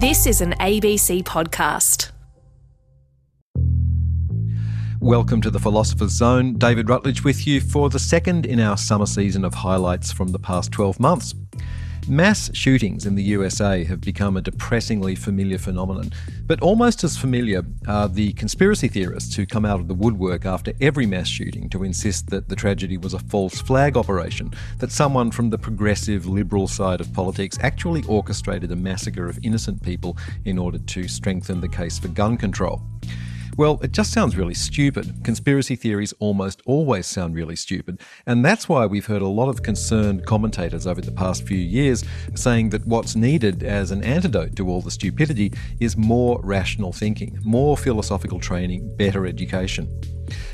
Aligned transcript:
This 0.00 0.26
is 0.26 0.40
an 0.40 0.52
ABC 0.52 1.24
podcast. 1.24 2.10
Welcome 4.98 5.42
to 5.42 5.50
the 5.50 5.58
Philosopher's 5.58 6.12
Zone. 6.12 6.54
David 6.54 6.88
Rutledge 6.88 7.22
with 7.22 7.46
you 7.46 7.60
for 7.60 7.90
the 7.90 7.98
second 7.98 8.46
in 8.46 8.60
our 8.60 8.78
summer 8.78 9.04
season 9.04 9.44
of 9.44 9.52
highlights 9.52 10.10
from 10.10 10.28
the 10.28 10.38
past 10.38 10.72
12 10.72 11.00
months. 11.00 11.34
Mass 12.08 12.50
shootings 12.54 13.06
in 13.06 13.14
the 13.14 13.22
USA 13.22 13.84
have 13.84 14.00
become 14.00 14.36
a 14.36 14.40
depressingly 14.40 15.14
familiar 15.14 15.58
phenomenon, 15.58 16.12
but 16.46 16.60
almost 16.60 17.04
as 17.04 17.16
familiar 17.16 17.62
are 17.86 18.08
the 18.08 18.32
conspiracy 18.32 18.88
theorists 18.88 19.36
who 19.36 19.46
come 19.46 19.64
out 19.64 19.78
of 19.78 19.86
the 19.86 19.94
woodwork 19.94 20.44
after 20.44 20.72
every 20.80 21.06
mass 21.06 21.28
shooting 21.28 21.68
to 21.68 21.84
insist 21.84 22.30
that 22.30 22.48
the 22.48 22.56
tragedy 22.56 22.96
was 22.96 23.14
a 23.14 23.18
false 23.18 23.60
flag 23.60 23.96
operation, 23.96 24.52
that 24.78 24.90
someone 24.90 25.30
from 25.30 25.50
the 25.50 25.58
progressive 25.58 26.26
liberal 26.26 26.66
side 26.66 27.00
of 27.00 27.12
politics 27.12 27.58
actually 27.60 28.02
orchestrated 28.08 28.72
a 28.72 28.76
massacre 28.76 29.28
of 29.28 29.38
innocent 29.44 29.80
people 29.82 30.16
in 30.44 30.58
order 30.58 30.78
to 30.78 31.06
strengthen 31.06 31.60
the 31.60 31.68
case 31.68 31.98
for 31.98 32.08
gun 32.08 32.36
control. 32.36 32.82
Well, 33.56 33.78
it 33.82 33.92
just 33.92 34.12
sounds 34.12 34.36
really 34.36 34.54
stupid. 34.54 35.22
Conspiracy 35.24 35.76
theories 35.76 36.14
almost 36.18 36.62
always 36.64 37.06
sound 37.06 37.34
really 37.34 37.56
stupid. 37.56 38.00
And 38.26 38.44
that's 38.44 38.68
why 38.68 38.86
we've 38.86 39.06
heard 39.06 39.22
a 39.22 39.28
lot 39.28 39.48
of 39.48 39.62
concerned 39.62 40.24
commentators 40.24 40.86
over 40.86 41.00
the 41.00 41.12
past 41.12 41.46
few 41.46 41.58
years 41.58 42.04
saying 42.34 42.70
that 42.70 42.86
what's 42.86 43.16
needed 43.16 43.62
as 43.62 43.90
an 43.90 44.02
antidote 44.04 44.56
to 44.56 44.68
all 44.68 44.80
the 44.80 44.90
stupidity 44.90 45.52
is 45.80 45.96
more 45.96 46.40
rational 46.42 46.92
thinking, 46.92 47.38
more 47.42 47.76
philosophical 47.76 48.40
training, 48.40 48.96
better 48.96 49.26
education. 49.26 49.88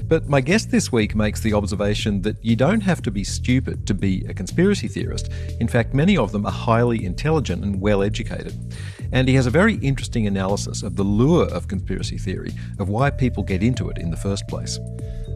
But 0.04 0.28
my 0.28 0.40
guest 0.40 0.70
this 0.70 0.90
week 0.90 1.15
makes 1.15 1.40
the 1.40 1.52
observation 1.52 2.23
that 2.23 2.42
you 2.42 2.56
don't 2.56 2.80
have 2.80 3.02
to 3.02 3.10
be 3.10 3.24
stupid 3.24 3.87
to 3.87 3.95
be 3.95 4.24
a 4.28 4.34
conspiracy 4.34 4.88
theorist. 4.88 5.30
In 5.60 5.68
fact, 5.68 5.95
many 5.95 6.16
of 6.16 6.32
them 6.32 6.46
are 6.46 6.52
highly 6.52 7.04
intelligent 7.04 7.62
and 7.65 7.80
well 7.80 8.02
educated. 8.02 8.54
And 9.12 9.28
he 9.28 9.34
has 9.34 9.46
a 9.46 9.51
very 9.51 9.74
interesting 9.77 10.27
analysis 10.27 10.83
of 10.83 10.96
the 10.96 11.02
lure 11.02 11.46
of 11.46 11.68
conspiracy 11.68 12.18
theory, 12.18 12.52
of 12.79 12.88
why 12.88 13.10
people 13.10 13.43
get 13.43 13.62
into 13.62 13.88
it 13.88 13.99
in 13.99 14.10
the 14.10 14.16
first 14.16 14.46
place. 14.49 14.79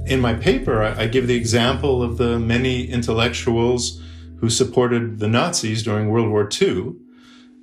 In 0.07 0.21
my 0.21 0.35
paper, 0.35 0.83
I 0.83 1.07
give 1.07 1.27
the 1.27 1.37
example 1.37 2.03
of 2.03 2.17
the 2.17 2.39
many 2.39 2.85
intellectuals 2.85 4.01
who 4.41 4.49
supported 4.49 5.19
the 5.19 5.29
Nazis 5.29 5.83
during 5.83 6.09
World 6.09 6.29
War 6.29 6.49
II. 6.61 6.95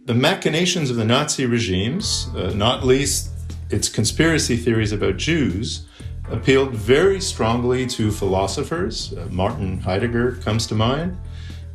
The 0.06 0.14
machinations 0.14 0.90
of 0.90 0.96
the 0.96 1.06
Nazi 1.06 1.46
regimes, 1.46 2.30
uh, 2.36 2.54
not 2.56 2.86
least 2.86 3.32
its 3.70 3.90
conspiracy 3.90 4.56
theories 4.56 4.92
about 4.92 5.18
Jews, 5.18 5.88
appealed 6.30 6.74
very 6.74 7.20
strongly 7.20 7.88
to 7.88 8.12
philosophers. 8.12 9.14
Uh, 9.14 9.28
Martin 9.32 9.80
Heidegger 9.80 10.34
comes 10.38 10.68
to 10.68 10.76
mind, 10.76 11.18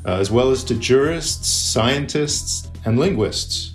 uh, 0.06 0.12
as 0.12 0.30
well 0.30 0.50
as 0.50 0.62
to 0.64 0.75
jurists, 0.75 1.48
scientists, 1.48 2.70
and 2.84 2.98
linguists. 2.98 3.72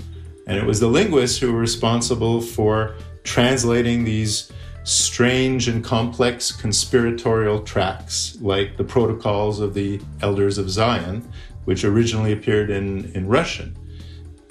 And 0.48 0.58
it 0.58 0.66
was 0.66 0.80
the 0.80 0.88
linguists 0.88 1.38
who 1.38 1.52
were 1.52 1.60
responsible 1.60 2.42
for 2.42 2.96
translating 3.24 4.06
these 4.06 4.52
strange 4.86 5.68
and 5.68 5.84
complex 5.84 6.52
conspiratorial 6.54 7.62
tracts 7.62 8.38
like 8.40 8.78
the 8.78 8.84
Protocols 8.86 9.60
of 9.60 9.74
the 9.74 10.00
Elders 10.22 10.58
of 10.58 10.70
Zion, 10.70 11.30
which 11.66 11.84
originally 11.84 12.32
appeared 12.32 12.70
in, 12.70 13.12
in 13.14 13.28
Russian. 13.28 13.78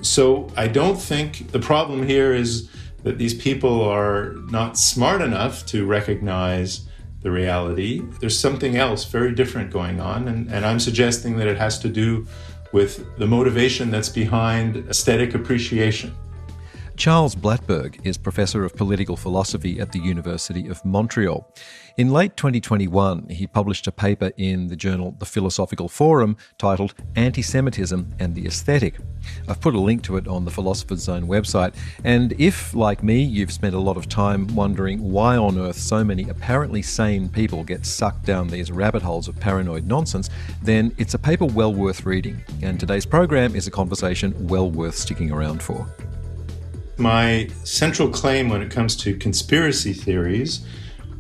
So 0.03 0.51
I 0.55 0.69
don't 0.69 1.01
think 1.01 1.51
the 1.53 1.59
problem 1.59 2.07
here 2.07 2.35
is 2.35 2.69
that 3.03 3.17
these 3.17 3.33
people 3.33 3.83
are 3.83 4.35
not 4.51 4.77
smart 4.77 5.23
enough 5.23 5.65
to 5.67 5.87
recognize 5.87 6.87
the 7.23 7.31
reality. 7.31 8.03
There's 8.21 8.39
something 8.39 8.77
else 8.77 9.07
very 9.07 9.35
different 9.35 9.71
going 9.71 10.01
on, 10.01 10.29
and, 10.29 10.53
and 10.53 10.67
I'm 10.67 10.79
suggesting 10.79 11.39
that 11.39 11.49
it 11.49 11.57
has 11.57 11.79
to 11.79 11.89
do 11.89 12.27
with 12.77 13.17
the 13.17 13.27
motivation 13.27 13.91
that's 13.91 14.11
behind 14.11 14.77
aesthetic 14.91 15.35
appreciation. 15.35 16.15
Charles 16.97 17.35
Blattberg 17.35 18.01
is 18.07 18.17
Professor 18.17 18.65
of 18.65 18.75
Political 18.75 19.19
Philosophy 19.19 19.79
at 19.79 19.93
the 19.93 19.99
University 19.99 20.67
of 20.67 20.83
Montreal. 20.83 21.47
In 21.99 22.11
late 22.11 22.39
2021, 22.39 23.29
he 23.29 23.47
published 23.47 23.87
a 23.87 23.93
paper 23.93 24.33
in 24.39 24.69
the 24.69 24.77
journal 24.77 25.15
The 25.19 25.27
Philosophical 25.27 25.91
Forum 25.91 26.39
titled 26.57 26.95
Anti 27.15 27.43
Semitism 27.43 28.15
and 28.19 28.35
the 28.35 28.47
Aesthetic. 28.47 28.97
I've 29.47 29.61
put 29.61 29.75
a 29.75 29.79
link 29.79 30.05
to 30.05 30.17
it 30.17 30.27
on 30.27 30.47
the 30.47 30.51
Philosopher's 30.51 31.01
Zone 31.01 31.27
website, 31.27 31.75
and 32.03 32.33
if, 32.41 32.75
like 32.75 33.03
me, 33.03 33.23
you've 33.23 33.53
spent 33.53 33.75
a 33.75 33.79
lot 33.81 33.99
of 33.99 34.09
time 34.09 34.47
wondering 34.55 34.99
why 35.13 35.37
on 35.37 35.59
earth 35.59 35.79
so 35.79 36.03
many 36.03 36.27
apparently 36.31 36.81
sane 36.81 37.29
people 37.29 37.63
get 37.63 37.85
sucked 37.85 38.25
down 38.25 38.49
these 38.49 38.73
rabbit 38.73 39.03
holes 39.03 39.29
of 39.29 39.39
paranoid 39.39 39.87
nonsense, 39.87 40.31
then 40.63 40.95
it's 40.97 41.13
a 41.13 41.19
paper 41.19 41.45
well 41.45 41.75
worth 41.75 42.07
reading, 42.07 42.43
and 42.63 42.81
today's 42.81 43.05
program 43.05 43.55
is 43.55 43.67
a 43.67 43.71
conversation 43.71 44.35
well 44.49 44.71
worth 44.71 44.97
sticking 44.97 45.31
around 45.31 45.63
for. 45.63 45.87
My 46.99 47.49
central 47.63 48.09
claim 48.09 48.49
when 48.49 48.63
it 48.63 48.71
comes 48.71 48.97
to 48.97 49.17
conspiracy 49.17 49.93
theories 49.93 50.65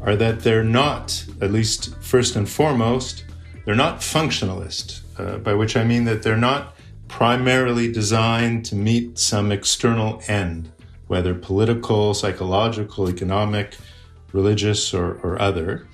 are 0.01 0.17
that 0.17 0.41
they're 0.41 0.65
not, 0.65 1.25
at 1.43 1.53
least 1.53 1.95
first 2.03 2.35
and 2.35 2.49
foremost, 2.49 3.25
they're 3.65 3.75
not 3.75 4.01
functionalist, 4.01 5.01
uh, 5.19 5.39
by 5.39 5.53
which 5.53 5.77
I 5.77 5.85
mean 5.85 6.05
that 6.05 6.23
they're 6.23 6.37
not 6.37 6.77
primarily 7.09 7.93
designed 7.93 8.65
to 8.67 8.75
meet 8.75 9.19
some 9.19 9.53
external 9.53 10.23
end, 10.29 10.73
whether 11.09 11.35
political, 11.35 12.15
psychological, 12.15 13.09
economic, 13.11 13.77
religious, 14.33 14.95
or, 14.95 15.15
or 15.23 15.41
other. 15.41 15.87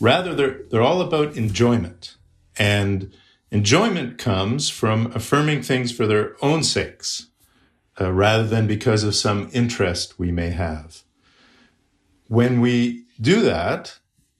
Rather, 0.00 0.34
they're, 0.34 0.60
they're 0.70 0.82
all 0.82 1.02
about 1.02 1.36
enjoyment. 1.36 2.16
And 2.58 3.12
enjoyment 3.50 4.16
comes 4.16 4.70
from 4.70 5.12
affirming 5.14 5.62
things 5.62 5.92
for 5.92 6.06
their 6.06 6.34
own 6.42 6.64
sakes 6.64 7.26
uh, 8.00 8.12
rather 8.12 8.46
than 8.46 8.66
because 8.66 9.04
of 9.04 9.14
some 9.14 9.48
interest 9.52 10.18
we 10.18 10.32
may 10.32 10.50
have. 10.50 11.02
When 12.28 12.60
we 12.60 13.04
do 13.20 13.42
that, 13.42 13.98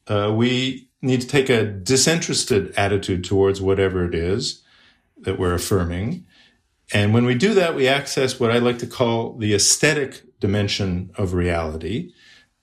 uh, 0.09 0.33
we 0.35 0.89
need 1.03 1.21
to 1.21 1.27
take 1.27 1.51
a 1.51 1.65
disinterested 1.65 2.73
attitude 2.77 3.25
towards 3.25 3.61
whatever 3.61 4.05
it 4.05 4.15
is 4.15 4.63
that 5.19 5.39
we're 5.39 5.55
affirming. 5.55 6.25
And 6.93 7.13
when 7.13 7.25
we 7.25 7.35
do 7.35 7.55
that, 7.55 7.75
we 7.75 7.89
access 7.89 8.39
what 8.39 8.51
I 8.51 8.59
like 8.59 8.79
to 8.79 8.87
call 8.87 9.37
the 9.37 9.55
aesthetic 9.55 10.23
dimension 10.41 11.11
of 11.17 11.35
reality. 11.35 12.13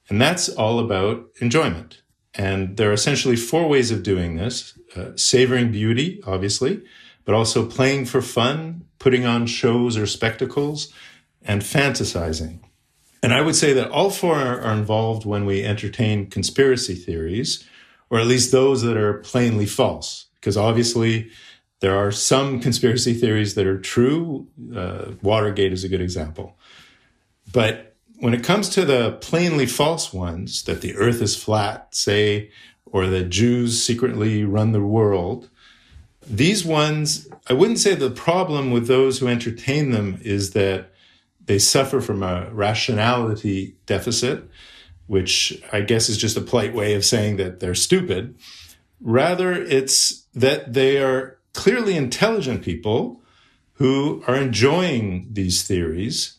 And 0.09 0.21
that's 0.21 0.49
all 0.49 0.79
about 0.79 1.27
enjoyment. 1.39 2.01
And 2.33 2.77
there 2.77 2.89
are 2.89 2.93
essentially 2.93 3.35
four 3.35 3.67
ways 3.67 3.91
of 3.91 4.03
doing 4.03 4.35
this 4.35 4.77
uh, 4.95 5.11
savoring 5.15 5.71
beauty, 5.71 6.21
obviously, 6.25 6.81
but 7.25 7.35
also 7.35 7.65
playing 7.65 8.05
for 8.05 8.21
fun, 8.21 8.85
putting 8.99 9.25
on 9.25 9.47
shows 9.47 9.97
or 9.97 10.05
spectacles, 10.05 10.93
and 11.41 11.61
fantasizing. 11.61 12.59
And 13.21 13.33
I 13.33 13.41
would 13.41 13.55
say 13.55 13.73
that 13.73 13.89
all 13.89 14.09
four 14.09 14.35
are, 14.35 14.71
involved 14.71 15.25
when 15.25 15.45
we 15.45 15.63
entertain 15.63 16.29
conspiracy 16.29 16.95
theories, 16.95 17.65
or 18.09 18.19
at 18.19 18.27
least 18.27 18.51
those 18.51 18.81
that 18.83 18.97
are 18.97 19.15
plainly 19.15 19.65
false, 19.65 20.27
because 20.35 20.55
obviously 20.55 21.29
there 21.81 21.97
are 21.97 22.11
some 22.11 22.59
conspiracy 22.59 23.13
theories 23.13 23.55
that 23.55 23.67
are 23.67 23.79
true. 23.79 24.47
Uh, 24.75 25.11
Watergate 25.21 25.73
is 25.73 25.83
a 25.83 25.89
good 25.89 26.01
example. 26.01 26.57
But 27.51 27.95
when 28.19 28.33
it 28.33 28.43
comes 28.43 28.69
to 28.69 28.85
the 28.85 29.17
plainly 29.21 29.65
false 29.65 30.13
ones, 30.13 30.63
that 30.63 30.81
the 30.81 30.95
earth 30.95 31.21
is 31.21 31.41
flat, 31.41 31.93
say, 31.95 32.51
or 32.85 33.07
that 33.07 33.29
Jews 33.29 33.81
secretly 33.81 34.43
run 34.43 34.71
the 34.71 34.81
world, 34.81 35.48
these 36.29 36.63
ones, 36.63 37.27
I 37.47 37.53
wouldn't 37.53 37.79
say 37.79 37.95
the 37.95 38.11
problem 38.11 38.69
with 38.69 38.87
those 38.87 39.17
who 39.17 39.27
entertain 39.27 39.89
them 39.89 40.19
is 40.23 40.51
that 40.51 40.91
they 41.43 41.57
suffer 41.57 41.99
from 41.99 42.21
a 42.21 42.49
rationality 42.51 43.75
deficit, 43.87 44.47
which 45.07 45.59
I 45.73 45.81
guess 45.81 46.07
is 46.07 46.19
just 46.19 46.37
a 46.37 46.41
polite 46.41 46.75
way 46.75 46.93
of 46.93 47.03
saying 47.03 47.37
that 47.37 47.59
they're 47.59 47.73
stupid. 47.73 48.35
Rather, 49.01 49.53
it's 49.53 50.27
that 50.35 50.73
they 50.73 51.01
are 51.01 51.39
clearly 51.53 51.97
intelligent 51.97 52.61
people 52.61 53.23
who 53.73 54.23
are 54.27 54.35
enjoying 54.35 55.27
these 55.31 55.63
theories. 55.63 56.37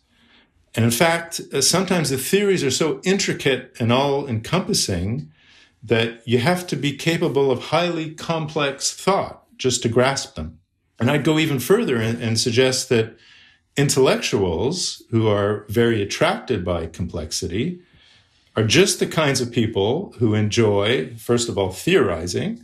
And 0.76 0.84
in 0.84 0.92
fact, 0.92 1.40
uh, 1.52 1.62
sometimes 1.62 2.10
the 2.10 2.18
theories 2.18 2.62
are 2.62 2.70
so 2.70 3.00
intricate 3.02 3.74
and 3.80 3.90
all 3.90 4.28
encompassing 4.28 5.32
that 5.82 6.22
you 6.28 6.38
have 6.38 6.66
to 6.68 6.76
be 6.76 6.96
capable 6.96 7.50
of 7.50 7.64
highly 7.64 8.14
complex 8.14 8.92
thought 8.92 9.40
just 9.60 9.82
to 9.82 9.88
grasp 9.88 10.34
them. 10.34 10.58
And 10.98 11.10
I'd 11.10 11.24
go 11.24 11.38
even 11.38 11.60
further 11.60 11.96
and, 11.96 12.20
and 12.20 12.40
suggest 12.40 12.88
that 12.88 13.16
intellectuals 13.76 15.02
who 15.10 15.28
are 15.28 15.64
very 15.68 16.02
attracted 16.02 16.64
by 16.64 16.86
complexity 16.86 17.80
are 18.56 18.64
just 18.64 18.98
the 18.98 19.06
kinds 19.06 19.40
of 19.40 19.52
people 19.52 20.12
who 20.18 20.34
enjoy, 20.34 21.14
first 21.16 21.48
of 21.48 21.56
all, 21.56 21.70
theorizing, 21.70 22.62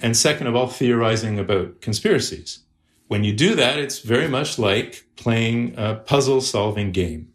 and 0.00 0.16
second 0.16 0.48
of 0.48 0.56
all, 0.56 0.66
theorizing 0.66 1.38
about 1.38 1.80
conspiracies. 1.80 2.60
When 3.06 3.22
you 3.22 3.32
do 3.32 3.54
that, 3.54 3.78
it's 3.78 4.00
very 4.00 4.28
much 4.28 4.58
like 4.58 5.04
playing 5.16 5.74
a 5.76 5.94
puzzle 5.94 6.40
solving 6.40 6.90
game. 6.90 7.32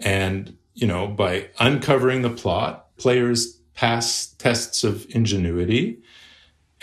And, 0.00 0.56
you 0.74 0.86
know, 0.86 1.06
by 1.06 1.48
uncovering 1.58 2.22
the 2.22 2.30
plot, 2.30 2.96
players 2.98 3.58
pass 3.74 4.26
tests 4.38 4.84
of 4.84 5.06
ingenuity 5.10 5.98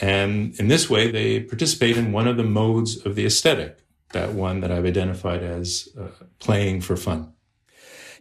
and 0.01 0.59
in 0.59 0.67
this 0.67 0.89
way, 0.89 1.11
they 1.11 1.39
participate 1.39 1.95
in 1.95 2.11
one 2.11 2.27
of 2.27 2.35
the 2.35 2.43
modes 2.43 3.05
of 3.05 3.15
the 3.15 3.25
aesthetic, 3.25 3.77
that 4.13 4.33
one 4.33 4.59
that 4.61 4.71
I've 4.71 4.85
identified 4.85 5.43
as 5.43 5.87
uh, 5.99 6.07
playing 6.39 6.81
for 6.81 6.97
fun. 6.97 7.33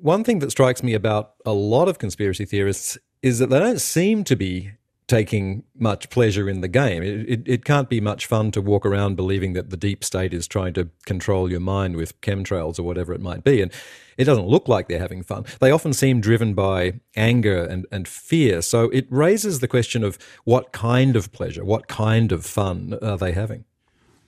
One 0.01 0.23
thing 0.23 0.39
that 0.41 0.51
strikes 0.51 0.83
me 0.83 0.95
about 0.95 1.33
a 1.45 1.53
lot 1.53 1.89
of 1.89 1.99
conspiracy 1.99 2.45
theorists 2.45 2.99
is 3.23 3.39
that 3.39 3.49
they 3.49 3.59
don't 3.59 3.81
seem 3.81 4.25
to 4.25 4.37
be 4.37 4.73
taking 5.11 5.65
much 5.77 6.09
pleasure 6.09 6.49
in 6.49 6.61
the 6.61 6.69
game. 6.69 7.03
It, 7.03 7.29
it, 7.29 7.43
it, 7.45 7.65
can't 7.65 7.89
be 7.89 8.01
much 8.01 8.27
fun 8.27 8.53
to 8.53 8.63
walk 8.63 8.87
around 8.87 9.17
believing 9.17 9.55
that 9.55 9.71
the 9.71 9.77
deep 9.77 10.05
state 10.05 10.33
is 10.33 10.47
trying 10.47 10.73
to 10.75 10.89
control 11.05 11.51
your 11.51 11.59
mind 11.59 11.97
with 11.97 12.19
chemtrails 12.21 12.79
or 12.79 12.85
whatever 12.85 13.13
it 13.13 13.21
might 13.21 13.43
be. 13.43 13.61
And 13.61 13.73
it 14.17 14.25
doesn't 14.25 14.47
look 14.47 14.69
like 14.69 14.87
they're 14.87 15.01
having 15.01 15.25
fun. 15.25 15.47
They 15.59 15.73
often 15.73 15.93
seem 15.93 16.21
driven 16.21 16.55
by 16.55 17.01
anger 17.17 17.65
and, 17.65 17.87
and 17.91 18.07
fear. 18.07 18.63
So 18.63 18.85
it 18.91 19.09
raises 19.11 19.59
the 19.59 19.67
question 19.67 20.05
of 20.05 20.17
what 20.45 20.71
kind 20.71 21.17
of 21.17 21.33
pleasure, 21.33 21.65
what 21.65 21.89
kind 21.89 22.31
of 22.31 22.47
fun 22.47 22.97
are 23.03 23.19
they 23.19 23.33
having? 23.33 23.65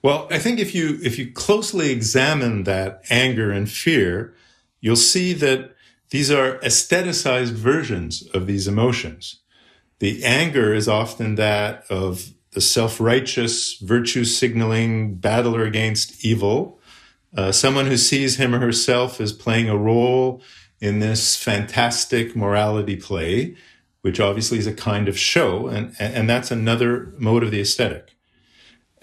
Well, 0.01 0.27
I 0.29 0.37
think 0.37 0.59
if 0.59 0.75
you 0.75 0.99
if 1.01 1.17
you 1.17 1.31
closely 1.31 1.91
examine 1.91 2.65
that 2.65 3.03
anger 3.09 3.51
and 3.51 3.71
fear, 3.71 4.35
you'll 4.81 4.97
see 4.97 5.31
that 5.31 5.73
these 6.09 6.29
are 6.29 6.57
aestheticized 6.59 7.53
versions 7.53 8.27
of 8.33 8.47
these 8.47 8.67
emotions. 8.67 9.39
The 10.03 10.25
anger 10.25 10.73
is 10.73 10.89
often 10.89 11.35
that 11.35 11.85
of 11.89 12.33
the 12.51 12.59
self-righteous, 12.59 13.77
virtue 13.77 14.25
signaling 14.25 15.15
battler 15.15 15.63
against 15.63 16.25
evil, 16.25 16.81
uh, 17.37 17.53
someone 17.53 17.85
who 17.85 17.95
sees 17.95 18.35
him 18.35 18.53
or 18.53 18.59
herself 18.59 19.21
as 19.21 19.31
playing 19.31 19.69
a 19.69 19.77
role 19.77 20.41
in 20.81 20.99
this 20.99 21.37
fantastic 21.37 22.35
morality 22.35 22.97
play, 22.97 23.55
which 24.01 24.19
obviously 24.19 24.57
is 24.57 24.67
a 24.67 24.73
kind 24.73 25.07
of 25.07 25.17
show, 25.17 25.67
and, 25.67 25.95
and 25.97 26.29
that's 26.29 26.51
another 26.51 27.13
mode 27.17 27.41
of 27.41 27.51
the 27.51 27.61
aesthetic. 27.61 28.13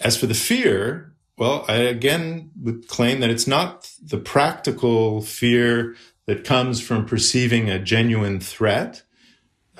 As 0.00 0.19
for 0.19 0.26
the 0.26 0.35
fear, 0.35 1.14
well, 1.38 1.64
I 1.67 1.76
again 1.76 2.50
would 2.61 2.88
claim 2.88 3.20
that 3.20 3.31
it's 3.31 3.46
not 3.46 3.91
the 4.03 4.19
practical 4.19 5.23
fear 5.23 5.96
that 6.26 6.44
comes 6.44 6.79
from 6.79 7.06
perceiving 7.06 7.70
a 7.70 7.79
genuine 7.79 8.38
threat, 8.38 9.03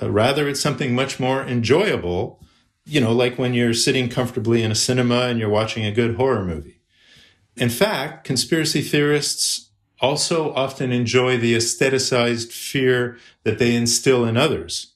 uh, 0.01 0.09
rather, 0.09 0.47
it's 0.47 0.59
something 0.59 0.95
much 0.95 1.19
more 1.19 1.43
enjoyable, 1.43 2.41
you 2.85 2.99
know, 2.99 3.11
like 3.11 3.37
when 3.37 3.53
you're 3.53 3.73
sitting 3.73 4.09
comfortably 4.09 4.63
in 4.63 4.71
a 4.71 4.75
cinema 4.75 5.27
and 5.27 5.39
you're 5.39 5.49
watching 5.49 5.85
a 5.85 5.91
good 5.91 6.15
horror 6.15 6.43
movie. 6.43 6.81
In 7.55 7.69
fact, 7.69 8.23
conspiracy 8.23 8.81
theorists 8.81 9.69
also 9.99 10.53
often 10.53 10.91
enjoy 10.91 11.37
the 11.37 11.55
aestheticized 11.55 12.51
fear 12.51 13.17
that 13.43 13.59
they 13.59 13.75
instill 13.75 14.25
in 14.25 14.35
others. 14.35 14.93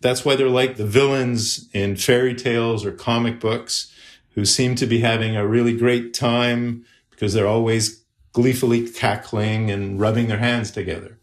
That's 0.00 0.24
why 0.24 0.36
they're 0.36 0.48
like 0.48 0.76
the 0.76 0.86
villains 0.86 1.68
in 1.72 1.96
fairy 1.96 2.34
tales 2.34 2.84
or 2.84 2.92
comic 2.92 3.40
books 3.40 3.92
who 4.34 4.44
seem 4.44 4.74
to 4.76 4.86
be 4.86 5.00
having 5.00 5.34
a 5.34 5.46
really 5.46 5.76
great 5.76 6.14
time 6.14 6.84
because 7.10 7.32
they're 7.32 7.48
always 7.48 8.04
gleefully 8.32 8.88
cackling 8.88 9.70
and 9.70 9.98
rubbing 9.98 10.28
their 10.28 10.38
hands 10.38 10.70
together. 10.70 11.15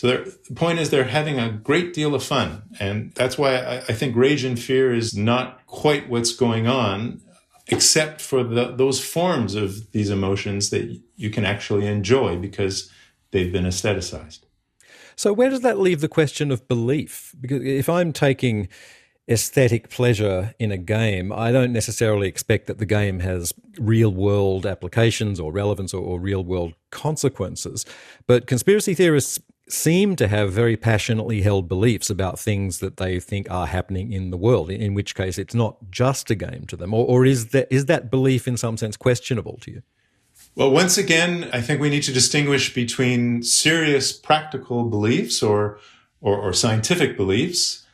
So 0.00 0.24
the 0.48 0.54
point 0.54 0.78
is 0.78 0.88
they're 0.88 1.04
having 1.04 1.38
a 1.38 1.52
great 1.52 1.92
deal 1.92 2.14
of 2.14 2.22
fun. 2.22 2.62
And 2.80 3.12
that's 3.16 3.36
why 3.36 3.56
I, 3.56 3.76
I 3.80 3.92
think 3.92 4.16
rage 4.16 4.44
and 4.44 4.58
fear 4.58 4.94
is 4.94 5.14
not 5.14 5.66
quite 5.66 6.08
what's 6.08 6.32
going 6.32 6.66
on, 6.66 7.20
except 7.66 8.22
for 8.22 8.42
the, 8.42 8.74
those 8.74 8.98
forms 9.04 9.54
of 9.54 9.92
these 9.92 10.08
emotions 10.08 10.70
that 10.70 10.98
you 11.16 11.28
can 11.28 11.44
actually 11.44 11.86
enjoy 11.86 12.38
because 12.38 12.90
they've 13.32 13.52
been 13.52 13.66
aestheticized. 13.66 14.40
So 15.16 15.34
where 15.34 15.50
does 15.50 15.60
that 15.60 15.78
leave 15.78 16.00
the 16.00 16.08
question 16.08 16.50
of 16.50 16.66
belief? 16.66 17.34
Because 17.38 17.62
if 17.62 17.90
I'm 17.90 18.14
taking 18.14 18.70
aesthetic 19.28 19.90
pleasure 19.90 20.54
in 20.58 20.72
a 20.72 20.78
game, 20.78 21.30
I 21.30 21.52
don't 21.52 21.74
necessarily 21.74 22.26
expect 22.26 22.68
that 22.68 22.78
the 22.78 22.86
game 22.86 23.20
has 23.20 23.52
real 23.78 24.14
world 24.14 24.64
applications 24.64 25.38
or 25.38 25.52
relevance 25.52 25.92
or, 25.92 26.02
or 26.02 26.18
real 26.18 26.42
world 26.42 26.72
consequences. 26.90 27.84
But 28.26 28.46
conspiracy 28.46 28.94
theorists 28.94 29.38
seem 29.72 30.16
to 30.16 30.28
have 30.28 30.52
very 30.52 30.76
passionately 30.76 31.42
held 31.42 31.68
beliefs 31.68 32.10
about 32.10 32.38
things 32.38 32.78
that 32.78 32.96
they 32.96 33.20
think 33.20 33.50
are 33.50 33.66
happening 33.66 34.12
in 34.12 34.30
the 34.30 34.36
world, 34.36 34.70
in 34.70 34.94
which 34.94 35.14
case 35.14 35.38
it's 35.38 35.54
not 35.54 35.76
just 35.90 36.30
a 36.30 36.34
game 36.34 36.64
to 36.66 36.76
them. 36.76 36.92
Or, 36.94 37.06
or 37.06 37.26
is, 37.26 37.48
that, 37.48 37.68
is 37.70 37.86
that 37.86 38.10
belief 38.10 38.48
in 38.48 38.56
some 38.56 38.76
sense 38.76 38.96
questionable 38.96 39.58
to 39.62 39.70
you? 39.70 39.82
Well, 40.54 40.70
once 40.70 40.98
again, 40.98 41.48
I 41.52 41.60
think 41.60 41.80
we 41.80 41.90
need 41.90 42.02
to 42.04 42.12
distinguish 42.12 42.74
between 42.74 43.42
serious 43.42 44.12
practical 44.12 44.84
beliefs 44.84 45.42
or, 45.42 45.78
or, 46.20 46.36
or 46.36 46.52
scientific 46.52 47.16
beliefs 47.16 47.86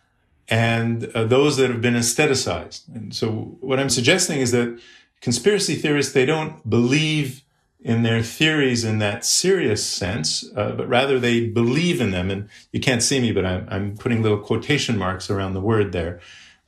and 0.49 1.11
uh, 1.15 1.25
those 1.25 1.57
that 1.57 1.71
have 1.71 1.81
been 1.81 1.95
aestheticized. 1.95 2.95
And 2.95 3.15
so 3.15 3.57
what 3.61 3.79
I'm 3.81 3.91
suggesting 3.91 4.41
is 4.41 4.53
that 4.53 4.81
conspiracy 5.21 5.75
theorists, 5.75 6.13
they 6.13 6.27
don't 6.27 6.69
believe 6.69 7.43
in 7.87 8.03
their 8.03 8.23
theories 8.23 8.83
in 8.85 8.99
that 8.99 9.25
serious 9.25 9.87
sense, 9.87 10.45
uh, 10.57 10.73
but 10.73 10.89
rather 10.89 11.21
they 11.21 11.47
believe 11.47 12.01
in 12.01 12.11
them. 12.11 12.31
And 12.31 12.49
you 12.73 12.81
can't 12.81 13.03
see 13.03 13.21
me, 13.21 13.31
but 13.33 13.47
I'm, 13.47 13.67
I'm 13.71 13.97
putting 13.97 14.23
little 14.23 14.43
quotation 14.49 14.99
marks 14.99 15.31
around 15.31 15.55
the 15.55 15.67
word 15.73 15.93
there, 15.93 16.21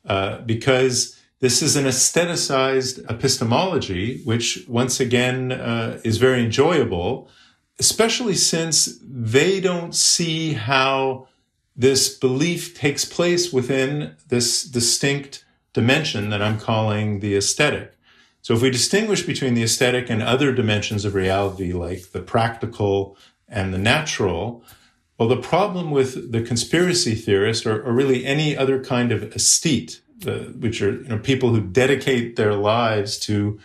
uh, 0.07 0.39
because 0.47 1.19
this 1.41 1.61
is 1.61 1.77
an 1.77 1.87
aestheticized 1.87 3.05
epistemology, 3.11 4.23
which 4.25 4.65
once 4.69 5.01
again 5.01 5.53
uh, 5.53 6.01
is 6.05 6.19
very 6.19 6.41
enjoyable, 6.45 7.29
especially 7.79 8.35
since 8.35 8.99
they 9.03 9.61
don't 9.61 9.95
see 9.95 10.53
how 10.53 11.27
this 11.77 12.19
belief 12.19 12.79
takes 12.79 13.05
place 13.05 13.53
within 13.53 14.15
this 14.29 14.63
distinct 14.63 15.45
dimension 15.73 16.31
that 16.31 16.43
I'm 16.43 16.59
calling 16.59 17.21
the 17.21 17.37
aesthetic. 17.37 17.98
So 18.49 18.55
if 18.55 18.63
we 18.63 18.71
distinguish 18.71 19.25
between 19.25 19.53
the 19.53 19.63
aesthetic 19.63 20.09
and 20.09 20.23
other 20.23 20.55
dimensions 20.55 21.05
of 21.05 21.15
reality, 21.15 21.75
like 21.75 22.13
the 22.13 22.23
practical 22.23 23.15
and 23.47 23.75
the 23.75 23.79
natural, 23.79 24.65
well, 25.19 25.29
the 25.29 25.37
problem 25.37 25.91
with 25.91 26.33
the 26.33 26.41
conspiracy 26.41 27.15
theorist 27.15 27.67
or, 27.67 27.83
or 27.85 27.93
really 27.93 28.25
any 28.25 28.57
other 28.57 28.83
kind 28.83 29.13
of 29.13 29.21
aesthete, 29.35 30.01
uh, 30.27 30.51
which 30.59 30.81
are 30.81 30.93
you 30.93 31.09
know, 31.09 31.19
people 31.19 31.51
who 31.51 31.61
dedicate 31.61 32.37
their 32.37 32.55
lives 32.55 33.19
to 33.19 33.61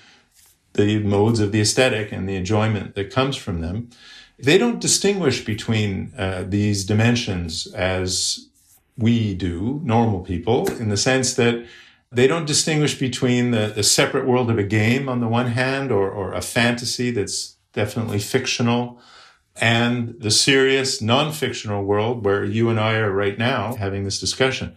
the 0.74 1.00
modes 1.00 1.40
of 1.40 1.54
the 1.54 1.62
aesthetic 1.62 2.12
and 2.12 2.28
the 2.28 2.36
enjoyment 2.36 2.94
that 2.96 3.10
comes 3.10 3.38
from 3.38 3.62
them, 3.62 3.90
they 4.38 4.58
don't 4.58 4.82
distinguish 4.82 5.46
between 5.46 6.12
uh, 6.18 6.44
these 6.46 6.84
dimensions 6.84 7.68
as 7.68 8.50
we 8.98 9.34
do, 9.34 9.80
normal 9.86 10.20
people, 10.20 10.70
in 10.74 10.90
the 10.90 10.98
sense 10.98 11.36
that 11.36 11.66
they 12.14 12.28
don't 12.28 12.46
distinguish 12.46 12.98
between 12.98 13.52
the, 13.52 13.74
the 13.76 13.84
separate 13.84 14.28
world 14.28 14.50
of 14.50 14.58
a 14.58 14.64
game 14.64 15.10
on 15.10 15.20
the 15.20 15.28
one 15.28 15.48
hand 15.48 15.92
or, 15.92 16.10
or 16.10 16.34
a 16.34 16.42
fantasy 16.42 17.12
that's 17.12 17.58
definitely 17.74 18.20
fictional 18.20 19.00
and 19.56 20.16
the 20.20 20.32
serious 20.32 21.02
non-fictional 21.02 21.84
world 21.84 22.26
where 22.26 22.44
you 22.44 22.70
and 22.70 22.80
I 22.80 22.96
are 22.96 23.12
right 23.12 23.38
now 23.38 23.76
having 23.76 24.04
this 24.04 24.20
discussion. 24.20 24.76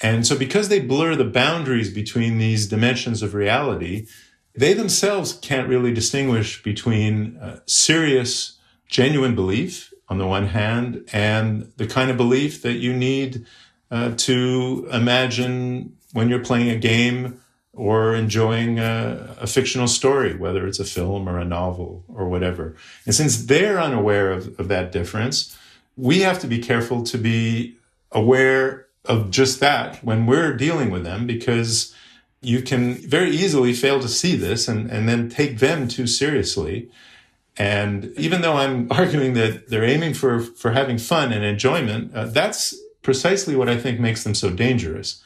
And 0.00 0.26
so 0.26 0.36
because 0.36 0.68
they 0.68 0.80
blur 0.80 1.14
the 1.14 1.24
boundaries 1.24 1.92
between 1.92 2.38
these 2.38 2.66
dimensions 2.66 3.22
of 3.22 3.34
reality, 3.34 4.06
they 4.54 4.72
themselves 4.72 5.32
can't 5.34 5.68
really 5.68 5.94
distinguish 5.94 6.62
between 6.62 7.36
uh, 7.36 7.60
serious, 7.66 8.58
genuine 8.88 9.34
belief 9.34 9.92
on 10.08 10.18
the 10.18 10.26
one 10.26 10.48
hand 10.48 11.08
and 11.12 11.72
the 11.76 11.86
kind 11.86 12.10
of 12.10 12.16
belief 12.16 12.62
that 12.62 12.74
you 12.74 12.92
need 12.92 13.46
uh, 13.90 14.12
to 14.16 14.88
imagine 14.90 15.96
when 16.12 16.28
you're 16.28 16.44
playing 16.44 16.70
a 16.70 16.78
game 16.78 17.40
or 17.74 18.14
enjoying 18.14 18.78
a, 18.78 19.34
a, 19.40 19.46
fictional 19.46 19.88
story, 19.88 20.36
whether 20.36 20.66
it's 20.66 20.78
a 20.78 20.84
film 20.84 21.26
or 21.26 21.38
a 21.38 21.44
novel 21.44 22.04
or 22.06 22.28
whatever. 22.28 22.76
And 23.06 23.14
since 23.14 23.46
they're 23.46 23.80
unaware 23.80 24.30
of, 24.30 24.58
of 24.60 24.68
that 24.68 24.92
difference, 24.92 25.56
we 25.96 26.20
have 26.20 26.38
to 26.40 26.46
be 26.46 26.58
careful 26.58 27.02
to 27.04 27.16
be 27.16 27.76
aware 28.10 28.86
of 29.06 29.30
just 29.30 29.60
that 29.60 30.04
when 30.04 30.26
we're 30.26 30.54
dealing 30.54 30.90
with 30.90 31.02
them 31.02 31.26
because 31.26 31.94
you 32.42 32.60
can 32.60 32.94
very 32.94 33.30
easily 33.30 33.72
fail 33.72 34.00
to 34.00 34.08
see 34.08 34.36
this 34.36 34.68
and, 34.68 34.90
and 34.90 35.08
then 35.08 35.28
take 35.28 35.58
them 35.58 35.88
too 35.88 36.06
seriously. 36.06 36.90
And 37.56 38.12
even 38.16 38.42
though 38.42 38.54
I'm 38.54 38.88
arguing 38.90 39.32
that 39.34 39.68
they're 39.68 39.84
aiming 39.84 40.14
for, 40.14 40.40
for 40.40 40.72
having 40.72 40.98
fun 40.98 41.32
and 41.32 41.44
enjoyment, 41.44 42.14
uh, 42.14 42.26
that's 42.26 42.74
precisely 43.02 43.56
what 43.56 43.68
I 43.68 43.78
think 43.78 43.98
makes 43.98 44.24
them 44.24 44.34
so 44.34 44.50
dangerous. 44.50 45.22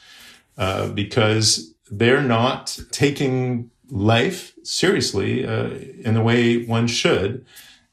Uh, 0.57 0.89
because 0.89 1.75
they're 1.91 2.23
not 2.23 2.79
taking 2.91 3.69
life 3.89 4.53
seriously 4.63 5.45
uh, 5.45 5.69
in 6.03 6.15
the 6.15 6.21
way 6.21 6.65
one 6.65 6.87
should. 6.87 7.45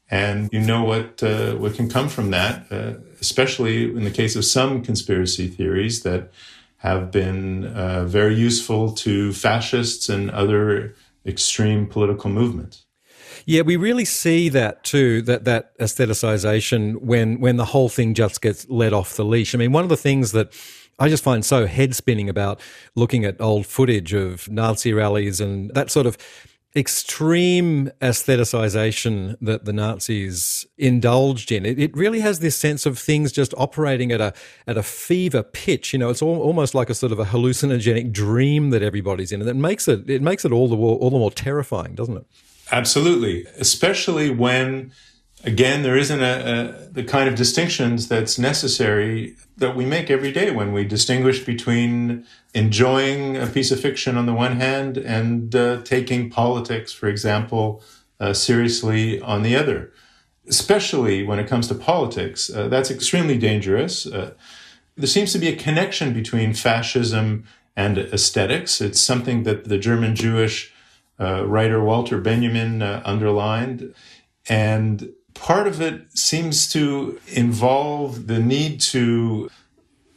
And 0.09 0.49
you 0.51 0.59
know 0.59 0.83
what 0.83 1.21
uh, 1.23 1.53
what 1.55 1.75
can 1.75 1.89
come 1.89 2.09
from 2.09 2.31
that, 2.31 2.71
uh, 2.71 2.93
especially 3.19 3.83
in 3.85 4.03
the 4.03 4.11
case 4.11 4.35
of 4.35 4.45
some 4.45 4.83
conspiracy 4.83 5.47
theories 5.47 6.03
that 6.03 6.31
have 6.77 7.11
been 7.11 7.65
uh, 7.65 8.05
very 8.05 8.35
useful 8.35 8.93
to 8.93 9.33
fascists 9.33 10.09
and 10.09 10.29
other 10.31 10.95
extreme 11.25 11.87
political 11.87 12.29
movements. 12.29 12.85
Yeah, 13.47 13.61
we 13.61 13.75
really 13.75 14.05
see 14.05 14.49
that 14.49 14.83
too, 14.83 15.21
that 15.23 15.45
that 15.45 15.77
aestheticization 15.79 17.01
when 17.01 17.39
when 17.39 17.57
the 17.57 17.65
whole 17.65 17.89
thing 17.89 18.13
just 18.13 18.41
gets 18.41 18.67
let 18.69 18.93
off 18.93 19.15
the 19.15 19.25
leash. 19.25 19.53
I 19.53 19.57
mean, 19.57 19.71
one 19.71 19.83
of 19.83 19.89
the 19.89 19.97
things 19.97 20.31
that 20.31 20.53
I 20.97 21.09
just 21.09 21.23
find 21.23 21.43
so 21.43 21.65
head 21.67 21.95
spinning 21.95 22.29
about 22.29 22.59
looking 22.95 23.25
at 23.25 23.39
old 23.41 23.65
footage 23.65 24.13
of 24.13 24.49
Nazi 24.49 24.93
rallies 24.93 25.41
and 25.41 25.71
that 25.71 25.91
sort 25.91 26.05
of 26.05 26.17
extreme 26.75 27.89
aestheticization 28.01 29.37
that 29.39 29.63
the 29.63 29.71
Nazis 29.71 30.65
indulged 30.77 31.51
in. 31.51 31.65
It, 31.65 31.79
it 31.79 31.95
really 31.95 32.19
has 32.19 32.39
this 32.39 32.57
sense 32.57 32.85
of 32.85 32.99
things 32.99 33.31
just 33.31 33.53
operating 33.57 34.11
at 34.11 34.19
a 34.19 34.33
at 34.67 34.77
a 34.77 34.83
fever 34.83 35.41
pitch. 35.41 35.93
You 35.93 35.99
know, 35.99 36.09
it's 36.09 36.21
all, 36.21 36.39
almost 36.39 36.75
like 36.75 36.89
a 36.89 36.93
sort 36.93 37.11
of 37.11 37.19
a 37.19 37.25
hallucinogenic 37.25 38.11
dream 38.11 38.71
that 38.71 38.83
everybody's 38.83 39.31
in, 39.31 39.41
and 39.41 39.49
it 39.49 39.55
makes 39.55 39.87
it 39.87 40.09
it 40.09 40.21
makes 40.21 40.43
it 40.43 40.51
all 40.51 40.67
the 40.67 40.75
all 40.75 41.09
the 41.09 41.17
more 41.17 41.31
terrifying, 41.31 41.95
doesn't 41.95 42.17
it? 42.17 42.25
Absolutely, 42.71 43.45
especially 43.57 44.29
when 44.29 44.91
again, 45.45 45.83
there 45.83 45.97
isn't 45.97 46.21
a, 46.21 46.25
a, 46.25 46.89
the 46.91 47.03
kind 47.03 47.29
of 47.29 47.35
distinctions 47.35 48.07
that's 48.07 48.37
necessary 48.37 49.35
that 49.57 49.75
we 49.75 49.85
make 49.85 50.09
every 50.09 50.31
day 50.31 50.51
when 50.51 50.73
we 50.73 50.83
distinguish 50.83 51.45
between 51.45 52.25
enjoying 52.53 53.37
a 53.37 53.47
piece 53.47 53.71
of 53.71 53.79
fiction 53.79 54.17
on 54.17 54.25
the 54.25 54.33
one 54.33 54.59
hand 54.59 54.97
and 54.97 55.55
uh, 55.55 55.81
taking 55.83 56.29
politics, 56.29 56.91
for 56.91 57.07
example, 57.07 57.83
uh, 58.19 58.33
seriously 58.33 59.21
on 59.21 59.43
the 59.43 59.55
other. 59.55 59.91
Especially 60.47 61.23
when 61.23 61.39
it 61.39 61.47
comes 61.47 61.67
to 61.67 61.75
politics, 61.75 62.49
uh, 62.49 62.67
that's 62.67 62.91
extremely 62.91 63.37
dangerous. 63.37 64.05
Uh, 64.05 64.33
there 64.95 65.07
seems 65.07 65.31
to 65.33 65.39
be 65.39 65.47
a 65.47 65.55
connection 65.55 66.13
between 66.13 66.53
fascism 66.53 67.45
and 67.75 67.97
aesthetics. 67.97 68.79
It's 68.79 69.01
something 69.01 69.43
that 69.43 69.65
the 69.65 69.77
German 69.77 70.15
Jewish 70.15 70.73
uh, 71.19 71.45
writer 71.45 71.83
Walter 71.83 72.19
Benjamin 72.19 72.81
uh, 72.81 73.01
underlined. 73.05 73.93
And 74.47 75.13
part 75.35 75.67
of 75.67 75.79
it 75.79 76.17
seems 76.17 76.67
to 76.73 77.19
involve 77.27 78.27
the 78.27 78.39
need 78.39 78.81
to 78.81 79.49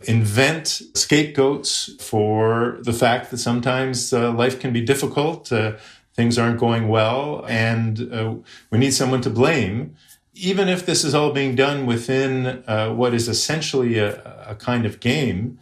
invent 0.03 0.81
scapegoats 0.95 1.91
for 2.01 2.79
the 2.83 2.93
fact 2.93 3.31
that 3.31 3.39
sometimes 3.39 4.13
uh, 4.13 4.33
life 4.33 4.59
can 4.59 4.73
be 4.73 4.81
difficult, 4.81 5.53
uh, 5.53 5.73
things 6.15 6.39
aren't 6.39 6.59
going 6.59 6.89
well, 6.89 7.45
and 7.49 8.13
uh, 8.13 8.35
we 8.71 8.79
need 8.79 8.93
someone 8.93 9.21
to 9.21 9.31
blame. 9.31 9.95
Even 10.35 10.69
if 10.69 10.87
this 10.87 11.05
is 11.05 11.15
all 11.15 11.33
being 11.33 11.57
done 11.57 11.85
within 11.85 12.63
uh, 12.67 12.93
what 12.95 13.13
is 13.13 13.29
essentially 13.29 13.99
a, 13.99 14.23
a 14.47 14.55
kind 14.55 14.87
of 14.87 15.01
game, 15.01 15.59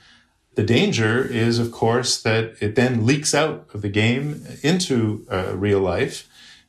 the 0.54 0.62
danger 0.62 1.25
is, 1.25 1.58
of 1.58 1.72
course, 1.72 2.22
that 2.22 2.54
it 2.60 2.75
then 2.75 3.06
leaks 3.06 3.34
out 3.34 3.66
of 3.75 3.82
the 3.82 3.88
game 3.88 4.46
into 4.62 5.26
uh, 5.30 5.54
real 5.56 5.80
life, 5.80 6.28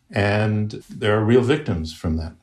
and 0.09 0.83
there 0.89 1.17
are 1.17 1.23
real 1.23 1.41
victims 1.41 1.93
from 1.93 2.15
that. 2.17 2.33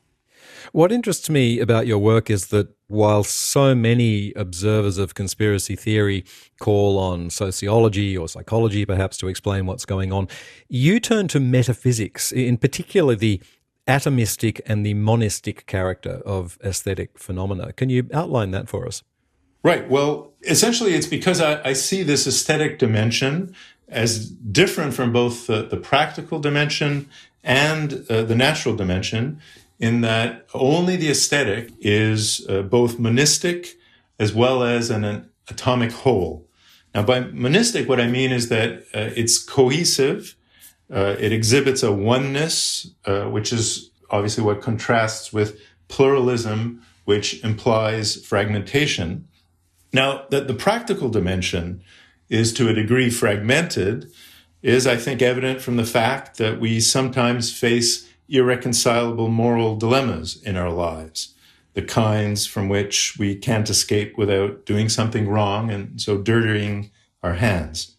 What 0.75 0.91
interests 0.91 1.29
me 1.29 1.61
about 1.61 1.87
your 1.87 1.99
work 1.99 2.29
is 2.29 2.47
that 2.47 2.67
while 2.87 3.23
so 3.23 3.73
many 3.73 4.33
observers 4.33 4.97
of 4.97 5.13
conspiracy 5.15 5.73
theory 5.77 6.25
call 6.59 6.99
on 6.99 7.29
sociology 7.29 8.17
or 8.17 8.27
psychology 8.27 8.85
perhaps 8.85 9.15
to 9.19 9.29
explain 9.29 9.67
what's 9.67 9.85
going 9.85 10.11
on, 10.11 10.27
you 10.67 10.99
turn 10.99 11.29
to 11.29 11.39
metaphysics, 11.39 12.33
in 12.33 12.57
particular 12.57 13.15
the 13.15 13.41
atomistic 13.87 14.59
and 14.65 14.85
the 14.85 14.93
monistic 14.95 15.65
character 15.65 16.21
of 16.25 16.59
aesthetic 16.61 17.17
phenomena. 17.17 17.71
Can 17.71 17.89
you 17.89 18.09
outline 18.13 18.51
that 18.51 18.67
for 18.67 18.85
us? 18.85 19.01
Right. 19.63 19.89
Well, 19.89 20.33
essentially, 20.41 20.93
it's 20.93 21.07
because 21.07 21.39
I, 21.39 21.69
I 21.69 21.71
see 21.71 22.03
this 22.03 22.27
aesthetic 22.27 22.79
dimension 22.79 23.55
as 23.87 24.29
different 24.29 24.93
from 24.93 25.13
both 25.13 25.47
the, 25.47 25.63
the 25.63 25.77
practical 25.77 26.39
dimension 26.39 27.07
and 27.45 28.05
uh, 28.09 28.23
the 28.23 28.35
natural 28.35 28.75
dimension 28.75 29.39
in 29.79 30.01
that 30.01 30.47
only 30.53 30.95
the 30.95 31.09
aesthetic 31.09 31.71
is 31.79 32.45
uh, 32.47 32.61
both 32.61 32.99
monistic 32.99 33.75
as 34.19 34.33
well 34.33 34.63
as 34.63 34.89
an, 34.89 35.03
an, 35.03 35.29
atomic 35.47 35.91
whole. 35.91 36.47
Now, 36.95 37.03
by 37.03 37.19
monistic, 37.19 37.87
what 37.87 37.99
I 37.99 38.07
mean 38.07 38.31
is 38.31 38.49
that 38.49 38.79
uh, 38.95 39.11
it's 39.15 39.37
cohesive, 39.37 40.35
uh, 40.91 41.15
it 41.19 41.31
exhibits 41.31 41.83
a 41.83 41.91
oneness, 41.91 42.89
uh, 43.05 43.25
which 43.25 43.53
is 43.53 43.91
obviously 44.09 44.43
what 44.43 44.61
contrasts 44.61 45.31
with 45.31 45.59
pluralism, 45.87 46.81
which 47.03 47.43
implies 47.43 48.25
fragmentation. 48.25 49.27
Now, 49.93 50.25
that 50.29 50.47
the 50.47 50.53
practical 50.53 51.09
dimension 51.09 51.83
is 52.29 52.53
to 52.53 52.69
a 52.69 52.73
degree 52.73 53.09
fragmented 53.09 54.11
is, 54.63 54.87
I 54.87 54.97
think, 54.97 55.21
evident 55.21 55.61
from 55.61 55.75
the 55.75 55.85
fact 55.85 56.37
that 56.37 56.59
we 56.59 56.79
sometimes 56.79 57.55
face 57.55 58.09
irreconcilable 58.29 59.29
moral 59.29 59.75
dilemmas 59.75 60.41
in 60.43 60.55
our 60.57 60.71
lives, 60.71 61.35
the 61.73 61.81
kinds 61.81 62.45
from 62.45 62.69
which 62.69 63.15
we 63.19 63.35
can't 63.35 63.69
escape 63.69 64.17
without 64.17 64.65
doing 64.65 64.89
something 64.89 65.27
wrong 65.27 65.69
and 65.69 66.01
so 66.01 66.17
dirtying 66.17 66.91
our 67.21 67.35
hands. 67.35 67.95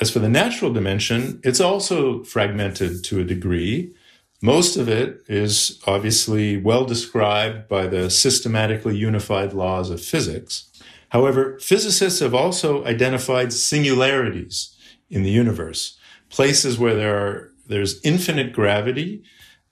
As 0.00 0.10
for 0.10 0.18
the 0.18 0.28
natural 0.28 0.72
dimension, 0.72 1.40
it's 1.42 1.60
also 1.60 2.22
fragmented 2.24 3.02
to 3.04 3.20
a 3.20 3.24
degree. 3.24 3.94
Most 4.42 4.76
of 4.76 4.88
it 4.88 5.22
is 5.26 5.80
obviously 5.86 6.58
well 6.58 6.84
described 6.84 7.68
by 7.68 7.86
the 7.86 8.10
systematically 8.10 8.96
unified 8.96 9.54
laws 9.54 9.88
of 9.88 10.02
physics. 10.02 10.68
However, 11.10 11.58
physicists 11.60 12.20
have 12.20 12.34
also 12.34 12.84
identified 12.84 13.52
singularities 13.52 14.76
in 15.08 15.22
the 15.22 15.30
universe, 15.30 15.98
places 16.28 16.78
where 16.78 16.94
there 16.94 17.16
are, 17.16 17.52
there's 17.66 18.00
infinite 18.02 18.52
gravity 18.52 19.22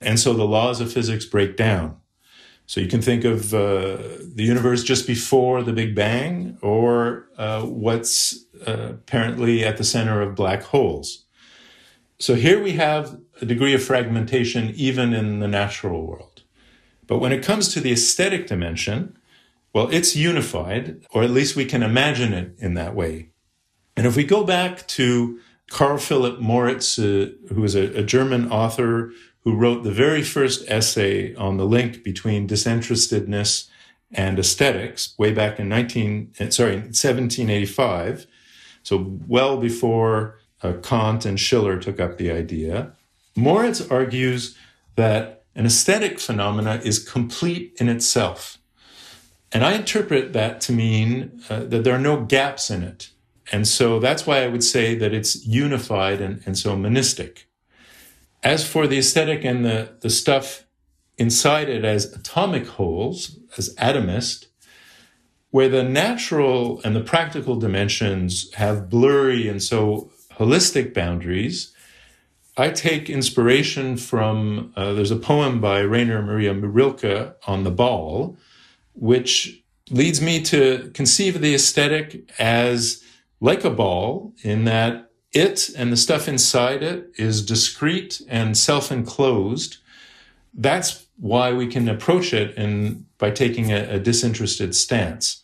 and 0.01 0.19
so 0.19 0.33
the 0.33 0.45
laws 0.45 0.81
of 0.81 0.91
physics 0.91 1.25
break 1.25 1.55
down. 1.57 1.97
So 2.67 2.81
you 2.81 2.87
can 2.87 3.01
think 3.01 3.23
of 3.23 3.53
uh, 3.53 3.97
the 4.33 4.43
universe 4.43 4.83
just 4.83 5.05
before 5.05 5.61
the 5.61 5.73
Big 5.73 5.93
Bang 5.93 6.57
or 6.61 7.27
uh, 7.37 7.61
what's 7.61 8.45
uh, 8.65 8.89
apparently 8.89 9.63
at 9.63 9.77
the 9.77 9.83
center 9.83 10.21
of 10.21 10.35
black 10.35 10.63
holes. 10.63 11.25
So 12.17 12.33
here 12.35 12.61
we 12.61 12.73
have 12.73 13.19
a 13.41 13.45
degree 13.45 13.73
of 13.73 13.83
fragmentation 13.83 14.71
even 14.75 15.13
in 15.13 15.39
the 15.39 15.47
natural 15.47 16.07
world. 16.07 16.43
But 17.07 17.19
when 17.19 17.31
it 17.31 17.43
comes 17.43 17.71
to 17.73 17.79
the 17.79 17.91
aesthetic 17.91 18.47
dimension, 18.47 19.17
well, 19.73 19.89
it's 19.91 20.15
unified, 20.15 21.05
or 21.11 21.21
at 21.21 21.29
least 21.29 21.55
we 21.55 21.65
can 21.65 21.83
imagine 21.83 22.33
it 22.33 22.55
in 22.57 22.73
that 22.75 22.95
way. 22.95 23.29
And 23.95 24.07
if 24.07 24.15
we 24.15 24.23
go 24.23 24.43
back 24.43 24.87
to 24.87 25.39
Karl 25.69 25.97
Philipp 25.97 26.39
Moritz, 26.39 26.99
uh, 26.99 27.31
who 27.49 27.63
is 27.63 27.75
a, 27.75 27.99
a 27.99 28.03
German 28.03 28.51
author 28.51 29.11
who 29.45 29.55
wrote 29.55 29.83
the 29.83 29.91
very 29.91 30.23
first 30.23 30.67
essay 30.67 31.33
on 31.35 31.57
the 31.57 31.65
link 31.65 32.03
between 32.03 32.47
disinterestedness 32.47 33.69
and 34.11 34.39
aesthetics 34.39 35.13
way 35.17 35.31
back 35.31 35.59
in 35.59 35.69
19 35.69 36.33
eh, 36.39 36.49
sorry 36.49 36.75
1785 36.75 38.27
so 38.83 39.19
well 39.27 39.57
before 39.57 40.39
uh, 40.61 40.73
Kant 40.81 41.25
and 41.25 41.39
Schiller 41.39 41.79
took 41.79 41.99
up 41.99 42.17
the 42.17 42.31
idea. 42.31 42.93
Moritz 43.35 43.81
argues 43.89 44.57
that 44.95 45.43
an 45.55 45.65
aesthetic 45.65 46.19
phenomena 46.19 46.81
is 46.83 46.99
complete 46.99 47.75
in 47.79 47.89
itself 47.89 48.57
and 49.51 49.63
I 49.63 49.73
interpret 49.73 50.33
that 50.33 50.59
to 50.61 50.71
mean 50.71 51.41
uh, 51.49 51.59
that 51.65 51.83
there 51.83 51.95
are 51.95 51.99
no 51.99 52.21
gaps 52.21 52.69
in 52.69 52.83
it 52.83 53.09
and 53.51 53.67
so 53.67 53.99
that's 53.99 54.25
why 54.25 54.43
I 54.43 54.47
would 54.47 54.63
say 54.63 54.95
that 54.95 55.13
it's 55.13 55.45
unified 55.45 56.21
and, 56.21 56.41
and 56.45 56.57
so 56.57 56.75
monistic. 56.75 57.47
As 58.43 58.67
for 58.67 58.87
the 58.87 58.97
aesthetic 58.97 59.43
and 59.43 59.63
the, 59.63 59.93
the 60.01 60.09
stuff 60.09 60.65
inside 61.17 61.69
it 61.69 61.85
as 61.85 62.13
atomic 62.13 62.67
wholes, 62.67 63.37
as 63.57 63.73
atomist, 63.75 64.47
where 65.51 65.69
the 65.69 65.83
natural 65.83 66.81
and 66.83 66.95
the 66.95 67.01
practical 67.01 67.55
dimensions 67.55 68.51
have 68.55 68.89
blurry 68.89 69.47
and 69.47 69.63
so 69.63 70.11
holistic 70.33 70.93
boundaries, 70.93 71.73
I 72.57 72.69
take 72.69 73.09
inspiration 73.09 73.97
from, 73.97 74.73
uh, 74.75 74.93
there's 74.93 75.11
a 75.11 75.17
poem 75.17 75.59
by 75.59 75.79
Rainer 75.79 76.21
Maria 76.21 76.53
Rilke 76.53 77.35
on 77.47 77.63
the 77.63 77.71
ball, 77.71 78.37
which 78.93 79.61
leads 79.89 80.21
me 80.21 80.41
to 80.43 80.89
conceive 80.93 81.35
of 81.35 81.41
the 81.41 81.53
aesthetic 81.53 82.29
as 82.39 83.03
like 83.39 83.63
a 83.63 83.69
ball 83.69 84.33
in 84.43 84.65
that 84.65 85.11
it 85.31 85.69
and 85.77 85.91
the 85.91 85.97
stuff 85.97 86.27
inside 86.27 86.81
it 86.81 87.11
is 87.17 87.45
discrete 87.45 88.21
and 88.29 88.57
self-enclosed. 88.57 89.77
That's 90.53 91.05
why 91.17 91.51
we 91.51 91.67
can 91.67 91.89
approach 91.89 92.33
it 92.33 92.55
in, 92.55 93.05
by 93.17 93.31
taking 93.31 93.71
a, 93.71 93.95
a 93.95 93.99
disinterested 93.99 94.73
stance. 94.73 95.43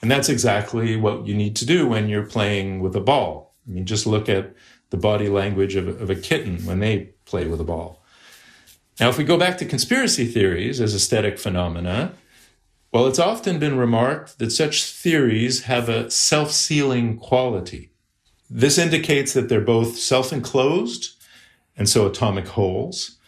And 0.00 0.10
that's 0.10 0.28
exactly 0.28 0.96
what 0.96 1.26
you 1.26 1.34
need 1.34 1.56
to 1.56 1.66
do 1.66 1.86
when 1.86 2.08
you're 2.08 2.26
playing 2.26 2.80
with 2.80 2.96
a 2.96 3.00
ball. 3.00 3.54
I 3.66 3.72
mean, 3.72 3.86
just 3.86 4.06
look 4.06 4.28
at 4.28 4.54
the 4.90 4.96
body 4.96 5.28
language 5.28 5.74
of, 5.74 5.88
of 6.00 6.10
a 6.10 6.14
kitten 6.14 6.64
when 6.64 6.80
they 6.80 7.10
play 7.24 7.46
with 7.46 7.60
a 7.60 7.64
ball. 7.64 8.02
Now, 9.00 9.08
if 9.08 9.18
we 9.18 9.24
go 9.24 9.36
back 9.36 9.58
to 9.58 9.66
conspiracy 9.66 10.26
theories 10.26 10.80
as 10.80 10.94
aesthetic 10.94 11.38
phenomena, 11.38 12.14
well, 12.92 13.06
it's 13.06 13.18
often 13.18 13.58
been 13.58 13.76
remarked 13.76 14.38
that 14.38 14.50
such 14.52 14.84
theories 14.84 15.64
have 15.64 15.88
a 15.88 16.10
self 16.10 16.50
sealing 16.52 17.18
quality. 17.18 17.90
This 18.48 18.78
indicates 18.78 19.32
that 19.34 19.48
they're 19.48 19.60
both 19.60 19.98
self 19.98 20.32
enclosed 20.32 21.14
and 21.76 21.88
so 21.88 22.06
atomic 22.06 22.48
wholes, 22.48 23.18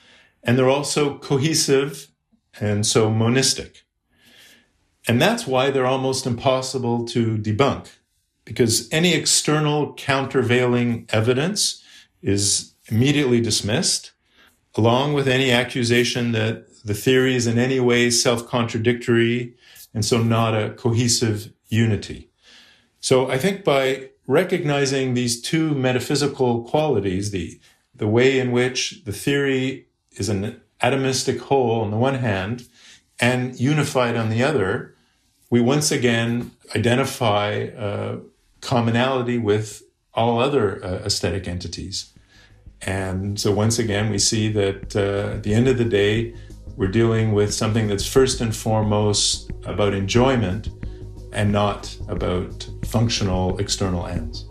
and 0.42 0.56
they're 0.58 0.70
also 0.70 1.18
cohesive 1.18 2.08
and 2.60 2.86
so 2.86 3.10
monistic. 3.10 3.84
And 5.06 5.20
that's 5.20 5.46
why 5.46 5.70
they're 5.70 5.86
almost 5.86 6.26
impossible 6.26 7.04
to 7.06 7.36
debunk, 7.38 7.88
because 8.44 8.88
any 8.92 9.14
external 9.14 9.94
countervailing 9.94 11.06
evidence 11.10 11.82
is 12.22 12.74
immediately 12.88 13.40
dismissed. 13.40 14.12
along 14.76 15.12
with 15.12 15.26
any 15.28 15.50
accusation 15.50 16.32
that 16.32 16.67
the 16.84 16.94
theory 16.94 17.34
is 17.34 17.46
in 17.46 17.58
any 17.58 17.80
way 17.80 18.10
self-contradictory 18.10 19.54
and 19.94 20.04
so 20.04 20.22
not 20.22 20.54
a 20.54 20.70
cohesive 20.70 21.52
unity. 21.68 22.30
So 23.00 23.30
I 23.30 23.38
think 23.38 23.64
by 23.64 24.10
recognizing 24.26 25.14
these 25.14 25.40
two 25.40 25.74
metaphysical 25.74 26.64
qualities, 26.64 27.30
the, 27.30 27.60
the 27.94 28.08
way 28.08 28.38
in 28.38 28.52
which 28.52 29.02
the 29.04 29.12
theory 29.12 29.86
is 30.12 30.28
an 30.28 30.60
atomistic 30.82 31.40
whole 31.40 31.80
on 31.80 31.90
the 31.90 31.96
one 31.96 32.16
hand 32.16 32.68
and 33.18 33.58
unified 33.58 34.16
on 34.16 34.28
the 34.28 34.42
other, 34.42 34.94
we 35.50 35.60
once 35.60 35.90
again 35.90 36.52
identify 36.76 37.68
commonality 38.60 39.38
with 39.38 39.82
all 40.14 40.40
other 40.40 40.84
uh, 40.84 40.88
aesthetic 41.04 41.48
entities. 41.48 42.12
And 42.82 43.40
so 43.40 43.50
once 43.52 43.78
again, 43.78 44.10
we 44.10 44.18
see 44.18 44.50
that 44.52 44.94
uh, 44.94 45.36
at 45.36 45.42
the 45.42 45.54
end 45.54 45.68
of 45.68 45.78
the 45.78 45.84
day, 45.84 46.34
we're 46.78 46.86
dealing 46.86 47.32
with 47.32 47.52
something 47.52 47.88
that's 47.88 48.06
first 48.06 48.40
and 48.40 48.54
foremost 48.54 49.50
about 49.64 49.92
enjoyment 49.92 50.70
and 51.32 51.50
not 51.50 51.94
about 52.06 52.68
functional 52.84 53.58
external 53.58 54.06
ends. 54.06 54.44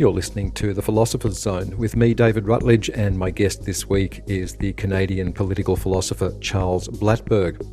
You're 0.00 0.10
listening 0.10 0.50
to 0.52 0.74
The 0.74 0.82
Philosopher's 0.82 1.38
Zone 1.38 1.76
with 1.78 1.94
me, 1.94 2.12
David 2.12 2.48
Rutledge, 2.48 2.90
and 2.90 3.16
my 3.16 3.30
guest 3.30 3.62
this 3.62 3.88
week 3.88 4.22
is 4.26 4.56
the 4.56 4.72
Canadian 4.72 5.32
political 5.32 5.76
philosopher 5.76 6.36
Charles 6.40 6.88
Blattberg. 6.88 7.64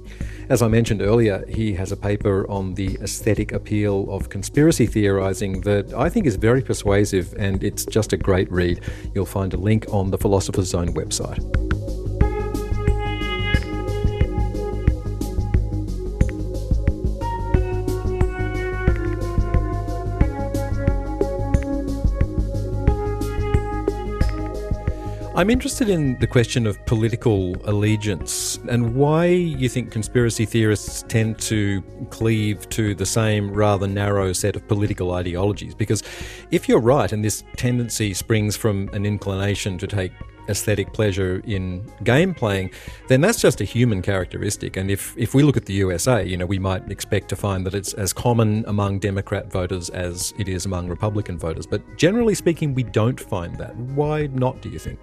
As 0.50 0.62
I 0.62 0.68
mentioned 0.68 1.02
earlier, 1.02 1.44
he 1.50 1.74
has 1.74 1.92
a 1.92 1.98
paper 1.98 2.48
on 2.52 2.76
the 2.76 3.00
aesthetic 3.02 3.52
appeal 3.52 4.12
of 4.12 4.30
conspiracy 4.30 4.86
theorizing 4.86 5.62
that 5.62 5.92
I 5.96 6.08
think 6.08 6.28
is 6.28 6.36
very 6.36 6.62
persuasive 6.62 7.34
and 7.40 7.64
it's 7.64 7.86
just 7.86 8.14
a 8.14 8.18
great 8.18 8.52
read. 8.52 8.82
You'll 9.16 9.26
find 9.26 9.56
a 9.56 9.58
link 9.58 9.88
on 9.90 10.12
the 10.12 10.20
Philosopher's 10.20 10.68
Zone 10.68 10.94
website. 10.94 11.69
I'm 25.40 25.50
interested 25.50 25.88
in 25.88 26.20
the 26.20 26.28
question 26.28 26.68
of 26.68 26.86
political 26.86 27.56
allegiance 27.64 28.60
and 28.70 28.94
why 28.94 29.28
you 29.28 29.70
think 29.70 29.90
conspiracy 29.90 30.44
theorists 30.44 31.06
tend 31.08 31.40
to 31.40 31.82
cleave 32.10 32.68
to 32.72 32.94
the 32.94 33.06
same 33.06 33.50
rather 33.54 33.88
narrow 33.88 34.34
set 34.34 34.58
of 34.58 34.68
political 34.68 35.14
ideologies. 35.14 35.74
Because 35.74 36.04
if 36.52 36.68
you're 36.68 36.82
right, 36.82 37.10
and 37.14 37.24
this 37.24 37.46
tendency 37.56 38.14
springs 38.14 38.58
from 38.58 38.90
an 38.92 39.06
inclination 39.06 39.78
to 39.78 39.88
take 39.88 40.12
aesthetic 40.50 40.92
pleasure 40.92 41.42
in 41.46 41.90
game 42.04 42.34
playing, 42.34 42.72
then 43.08 43.22
that's 43.22 43.40
just 43.40 43.62
a 43.62 43.64
human 43.64 44.02
characteristic. 44.02 44.76
And 44.76 44.92
if, 44.92 45.18
if 45.18 45.34
we 45.34 45.44
look 45.44 45.56
at 45.56 45.68
the 45.68 45.74
USA, 45.74 46.22
you 46.22 46.36
know, 46.36 46.48
we 46.48 46.60
might 46.60 46.92
expect 46.92 47.30
to 47.30 47.38
find 47.38 47.66
that 47.66 47.74
it's 47.74 47.94
as 47.94 48.12
common 48.12 48.66
among 48.68 49.00
Democrat 49.00 49.50
voters 49.50 49.90
as 49.92 50.34
it 50.38 50.50
is 50.50 50.66
among 50.66 50.90
Republican 50.90 51.38
voters. 51.38 51.66
But 51.66 51.96
generally 51.96 52.36
speaking, 52.36 52.74
we 52.74 52.84
don't 52.84 53.18
find 53.18 53.56
that. 53.56 53.74
Why 53.78 54.28
not, 54.28 54.62
do 54.62 54.68
you 54.68 54.80
think? 54.80 55.00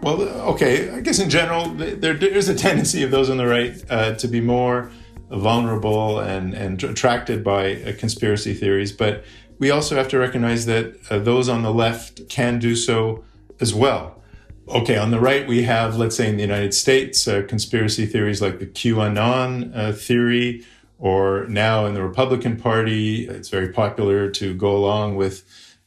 Well, 0.00 0.22
okay, 0.22 0.90
I 0.90 1.00
guess 1.00 1.18
in 1.18 1.28
general, 1.28 1.70
there, 1.70 2.14
there's 2.14 2.48
a 2.48 2.54
tendency 2.54 3.02
of 3.02 3.10
those 3.10 3.28
on 3.28 3.36
the 3.36 3.46
right 3.46 3.84
uh, 3.90 4.14
to 4.14 4.28
be 4.28 4.40
more 4.40 4.90
vulnerable 5.28 6.20
and, 6.20 6.54
and 6.54 6.82
attracted 6.82 7.42
by 7.42 7.82
uh, 7.82 7.92
conspiracy 7.98 8.54
theories. 8.54 8.92
But 8.92 9.24
we 9.58 9.70
also 9.70 9.96
have 9.96 10.08
to 10.08 10.18
recognize 10.18 10.66
that 10.66 10.94
uh, 11.10 11.18
those 11.18 11.48
on 11.48 11.62
the 11.62 11.72
left 11.72 12.28
can 12.28 12.60
do 12.60 12.76
so 12.76 13.24
as 13.60 13.74
well. 13.74 14.22
Okay, 14.68 14.96
on 14.96 15.10
the 15.10 15.18
right, 15.18 15.48
we 15.48 15.62
have, 15.64 15.96
let's 15.96 16.16
say 16.16 16.28
in 16.28 16.36
the 16.36 16.42
United 16.42 16.74
States, 16.74 17.26
uh, 17.26 17.42
conspiracy 17.48 18.06
theories 18.06 18.40
like 18.40 18.60
the 18.60 18.66
QAnon 18.66 19.76
uh, 19.76 19.92
theory, 19.92 20.64
or 20.98 21.46
now 21.48 21.86
in 21.86 21.94
the 21.94 22.02
Republican 22.02 22.56
Party, 22.56 23.26
it's 23.26 23.48
very 23.48 23.70
popular 23.70 24.30
to 24.30 24.54
go 24.54 24.76
along 24.76 25.16
with 25.16 25.44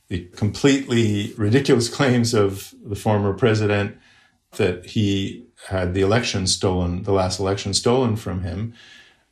the 0.07 0.25
completely 0.35 1.33
ridiculous 1.37 1.87
claims 1.95 2.33
of 2.33 2.73
the 2.83 2.95
former 2.95 3.33
president 3.33 3.97
that 4.57 4.85
he 4.85 5.45
had 5.67 5.93
the 5.93 6.01
election 6.01 6.47
stolen, 6.47 7.03
the 7.03 7.13
last 7.13 7.39
election 7.39 7.73
stolen 7.73 8.15
from 8.15 8.41
him. 8.41 8.73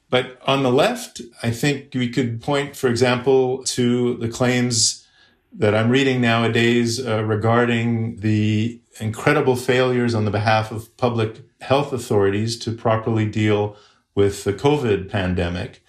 But 0.09 0.39
on 0.47 0.63
the 0.63 0.71
left, 0.71 1.21
I 1.43 1.51
think 1.51 1.93
we 1.93 2.09
could 2.09 2.41
point, 2.41 2.75
for 2.75 2.87
example, 2.87 3.63
to 3.65 4.15
the 4.17 4.27
claims 4.29 5.07
that 5.53 5.75
I'm 5.75 5.89
reading 5.89 6.21
nowadays 6.21 7.05
uh, 7.05 7.23
regarding 7.23 8.17
the 8.17 8.79
incredible 8.99 9.55
failures 9.55 10.13
on 10.13 10.25
the 10.25 10.31
behalf 10.31 10.71
of 10.71 10.95
public 10.97 11.41
health 11.61 11.93
authorities 11.93 12.57
to 12.59 12.71
properly 12.71 13.25
deal 13.25 13.75
with 14.15 14.43
the 14.43 14.53
COVID 14.53 15.09
pandemic. 15.09 15.83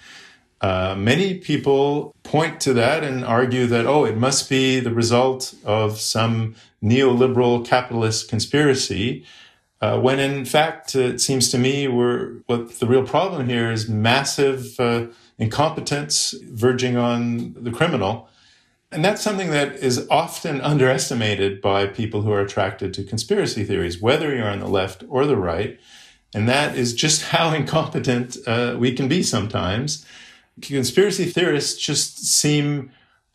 Uh, 0.61 0.95
many 0.97 1.39
people 1.39 2.15
point 2.23 2.61
to 2.61 2.75
that 2.75 3.03
and 3.03 3.25
argue 3.25 3.67
that, 3.67 3.87
oh, 3.87 4.05
it 4.05 4.17
must 4.17 4.51
be 4.51 4.79
the 4.81 4.93
result 4.93 5.55
of 5.65 5.99
some 5.99 6.55
neoliberal 6.83 7.65
capitalist 7.65 8.29
conspiracy. 8.29 9.25
Uh, 9.81 9.99
when 9.99 10.19
in 10.19 10.45
fact, 10.45 10.95
it 10.95 11.21
seems 11.21 11.51
to 11.51 11.59
me 11.59 11.89
we're, 11.89 12.35
what 12.47 12.79
the 12.81 12.87
real 12.87 13.07
problem 13.07 13.49
here 13.49 13.71
is 13.71 13.89
massive 13.89 14.79
uh, 14.79 15.07
incompetence 15.39 16.35
verging 16.51 16.97
on 16.97 17.55
the 17.55 17.71
criminal. 17.71 18.29
And 18.93 19.05
that's 19.05 19.23
something 19.23 19.51
that 19.51 19.77
is 19.77 20.07
often 20.11 20.61
underestimated 20.61 21.61
by 21.61 21.87
people 21.87 22.23
who 22.23 22.33
are 22.33 22.41
attracted 22.41 22.93
to 22.95 23.05
conspiracy 23.05 23.65
theories, 23.65 24.01
whether 24.01 24.35
you're 24.35 24.51
on 24.51 24.61
the 24.61 24.69
left 24.69 25.05
or 25.09 25.27
the 25.27 25.37
right. 25.37 25.79
And 26.35 26.49
that 26.49 26.77
is 26.77 26.93
just 26.93 27.23
how 27.31 27.55
incompetent 27.55 28.37
uh, 28.47 28.77
we 28.79 28.93
can 28.93 29.09
be 29.09 29.23
sometimes 29.23 30.05
conspiracy 30.61 31.25
theorists 31.25 31.81
just 31.81 32.25
seem 32.25 32.91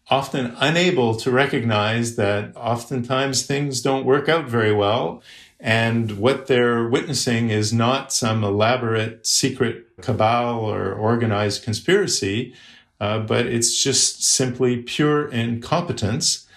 often 0.09 0.55
unable 0.59 1.15
to 1.15 1.31
recognize 1.31 2.15
that 2.15 2.55
oftentimes 2.55 3.45
things 3.45 3.81
don't 3.81 4.05
work 4.05 4.29
out 4.29 4.47
very 4.47 4.73
well. 4.73 5.21
And 5.59 6.19
what 6.19 6.47
they're 6.47 6.87
witnessing 6.87 7.49
is 7.49 7.73
not 7.73 8.13
some 8.13 8.43
elaborate 8.43 9.25
secret 9.25 9.87
cabal 10.01 10.59
or 10.59 10.93
organized 10.93 11.63
conspiracy, 11.63 12.53
uh, 12.99 13.19
but 13.19 13.47
it's 13.47 13.81
just 13.81 14.23
simply 14.23 14.83
pure 14.83 15.27
incompetence. 15.27 16.47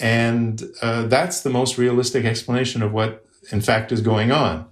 And 0.00 0.62
uh, 0.80 1.02
that's 1.08 1.42
the 1.42 1.50
most 1.50 1.76
realistic 1.76 2.24
explanation 2.24 2.82
of 2.82 2.92
what, 2.92 3.26
in 3.50 3.60
fact, 3.60 3.92
is 3.92 4.00
going 4.00 4.32
on. 4.32 4.66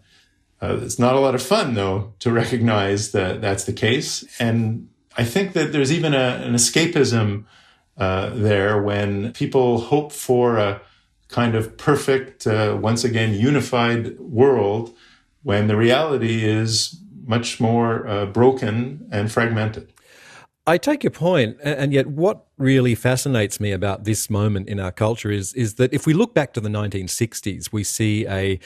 Uh, 0.63 0.79
it's 0.81 0.99
not 0.99 1.15
a 1.15 1.21
lot 1.21 1.35
of 1.35 1.43
fun, 1.43 1.75
though, 1.75 2.15
to 2.21 2.33
recognize 2.33 3.13
that 3.13 3.43
that's 3.43 3.65
the 3.65 3.73
case. 3.73 4.25
And 4.39 4.89
I 5.19 5.25
think 5.25 5.53
that 5.53 5.73
there's 5.73 5.93
even 5.93 6.15
a, 6.15 6.41
an 6.43 6.55
escapism 6.55 7.45
uh, 7.97 8.31
there 8.31 8.83
when 8.83 9.33
people 9.33 9.81
hope 9.81 10.13
for 10.13 10.59
a 10.59 10.81
kind 11.29 11.55
of 11.55 11.77
perfect, 11.77 12.47
uh, 12.47 12.79
once 12.81 13.05
again, 13.05 13.35
unified 13.35 14.19
world 14.21 14.95
when 15.43 15.67
the 15.67 15.77
reality 15.77 16.45
is 16.45 17.01
much 17.25 17.61
more 17.61 18.07
uh, 18.07 18.27
broken 18.27 19.09
and 19.11 19.31
fragmented. 19.33 19.93
I 20.69 20.79
take 20.79 21.05
your 21.05 21.13
point, 21.13 21.59
and 21.63 21.93
yet 21.93 22.09
what 22.09 22.45
really 22.59 22.97
fascinates 22.97 23.61
me 23.61 23.71
about 23.71 24.05
this 24.05 24.29
moment 24.29 24.69
in 24.69 24.81
our 24.81 24.91
culture 24.91 25.31
is 25.31 25.55
is 25.55 25.75
that 25.75 25.95
if 25.95 26.07
we 26.07 26.13
look 26.13 26.35
back 26.35 26.53
to 26.55 26.61
the 26.61 26.69
1960s, 26.69 27.73
we 27.73 27.85
see 27.85 28.27
a 28.27 28.59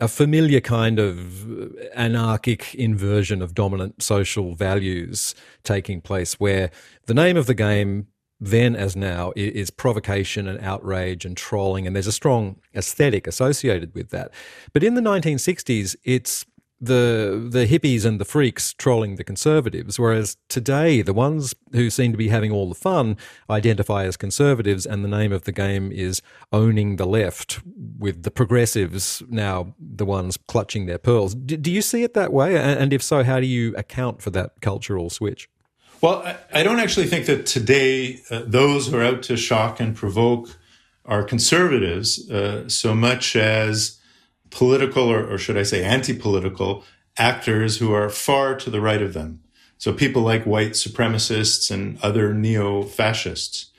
a 0.00 0.08
familiar 0.08 0.60
kind 0.60 0.98
of 0.98 1.76
anarchic 1.94 2.74
inversion 2.74 3.40
of 3.40 3.54
dominant 3.54 4.02
social 4.02 4.54
values 4.56 5.34
taking 5.62 6.00
place 6.00 6.40
where 6.40 6.72
the 7.06 7.14
name 7.14 7.36
of 7.36 7.46
the 7.46 7.54
game 7.54 8.08
then 8.44 8.74
as 8.74 8.96
now 8.96 9.32
is 9.36 9.70
provocation 9.70 10.48
and 10.48 10.58
outrage 10.60 11.24
and 11.24 11.36
trolling 11.36 11.86
and 11.86 11.94
there's 11.94 12.06
a 12.06 12.12
strong 12.12 12.56
aesthetic 12.74 13.26
associated 13.26 13.94
with 13.94 14.10
that 14.10 14.30
but 14.72 14.82
in 14.82 14.94
the 14.94 15.00
1960s 15.00 15.94
it's 16.04 16.44
the 16.82 17.48
the 17.48 17.64
hippies 17.64 18.04
and 18.04 18.20
the 18.20 18.24
freaks 18.24 18.74
trolling 18.74 19.14
the 19.14 19.22
conservatives, 19.22 20.00
whereas 20.00 20.36
today 20.48 21.00
the 21.00 21.12
ones 21.12 21.54
who 21.70 21.88
seem 21.88 22.10
to 22.10 22.18
be 22.18 22.28
having 22.28 22.50
all 22.50 22.68
the 22.68 22.74
fun 22.74 23.16
identify 23.48 24.04
as 24.04 24.16
conservatives, 24.16 24.84
and 24.84 25.04
the 25.04 25.08
name 25.08 25.32
of 25.32 25.44
the 25.44 25.52
game 25.52 25.92
is 25.92 26.20
owning 26.52 26.96
the 26.96 27.06
left, 27.06 27.60
with 27.98 28.24
the 28.24 28.32
progressives 28.32 29.22
now 29.28 29.74
the 29.78 30.04
ones 30.04 30.36
clutching 30.36 30.86
their 30.86 30.98
pearls. 30.98 31.36
Do, 31.36 31.56
do 31.56 31.70
you 31.70 31.82
see 31.82 32.02
it 32.02 32.14
that 32.14 32.32
way? 32.32 32.56
And 32.56 32.92
if 32.92 33.02
so, 33.02 33.22
how 33.22 33.38
do 33.38 33.46
you 33.46 33.74
account 33.76 34.20
for 34.20 34.30
that 34.30 34.60
cultural 34.60 35.08
switch? 35.08 35.48
Well, 36.02 36.36
I, 36.52 36.64
don't 36.64 36.80
actually 36.80 37.06
think 37.06 37.26
that 37.26 37.46
today 37.46 38.22
uh, 38.28 38.42
those 38.44 38.88
who 38.88 38.96
are 38.96 39.04
out 39.04 39.22
to 39.24 39.36
shock 39.36 39.78
and 39.78 39.94
provoke 39.94 40.48
are 41.04 41.22
conservatives 41.22 42.28
uh, 42.28 42.68
so 42.68 42.92
much 42.92 43.36
as 43.36 44.00
political, 44.50 45.04
or, 45.08 45.24
or 45.24 45.38
should 45.38 45.56
I 45.56 45.62
say 45.62 45.84
anti-political 45.84 46.82
actors 47.16 47.78
who 47.78 47.92
are 47.92 48.08
far 48.08 48.56
to 48.56 48.68
the 48.68 48.80
right 48.80 49.00
of 49.00 49.14
them. 49.14 49.44
So 49.78 49.92
people 49.92 50.22
like 50.22 50.44
white 50.44 50.72
supremacists 50.72 51.70
and 51.70 52.00
other 52.02 52.34
neo-fascists. 52.34 53.70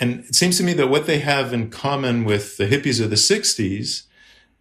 And 0.00 0.24
it 0.24 0.34
seems 0.34 0.58
to 0.58 0.64
me 0.64 0.72
that 0.72 0.88
what 0.88 1.06
they 1.06 1.20
have 1.20 1.52
in 1.52 1.70
common 1.70 2.24
with 2.24 2.56
the 2.56 2.66
hippies 2.66 3.00
of 3.00 3.10
the 3.10 3.16
60s 3.16 4.02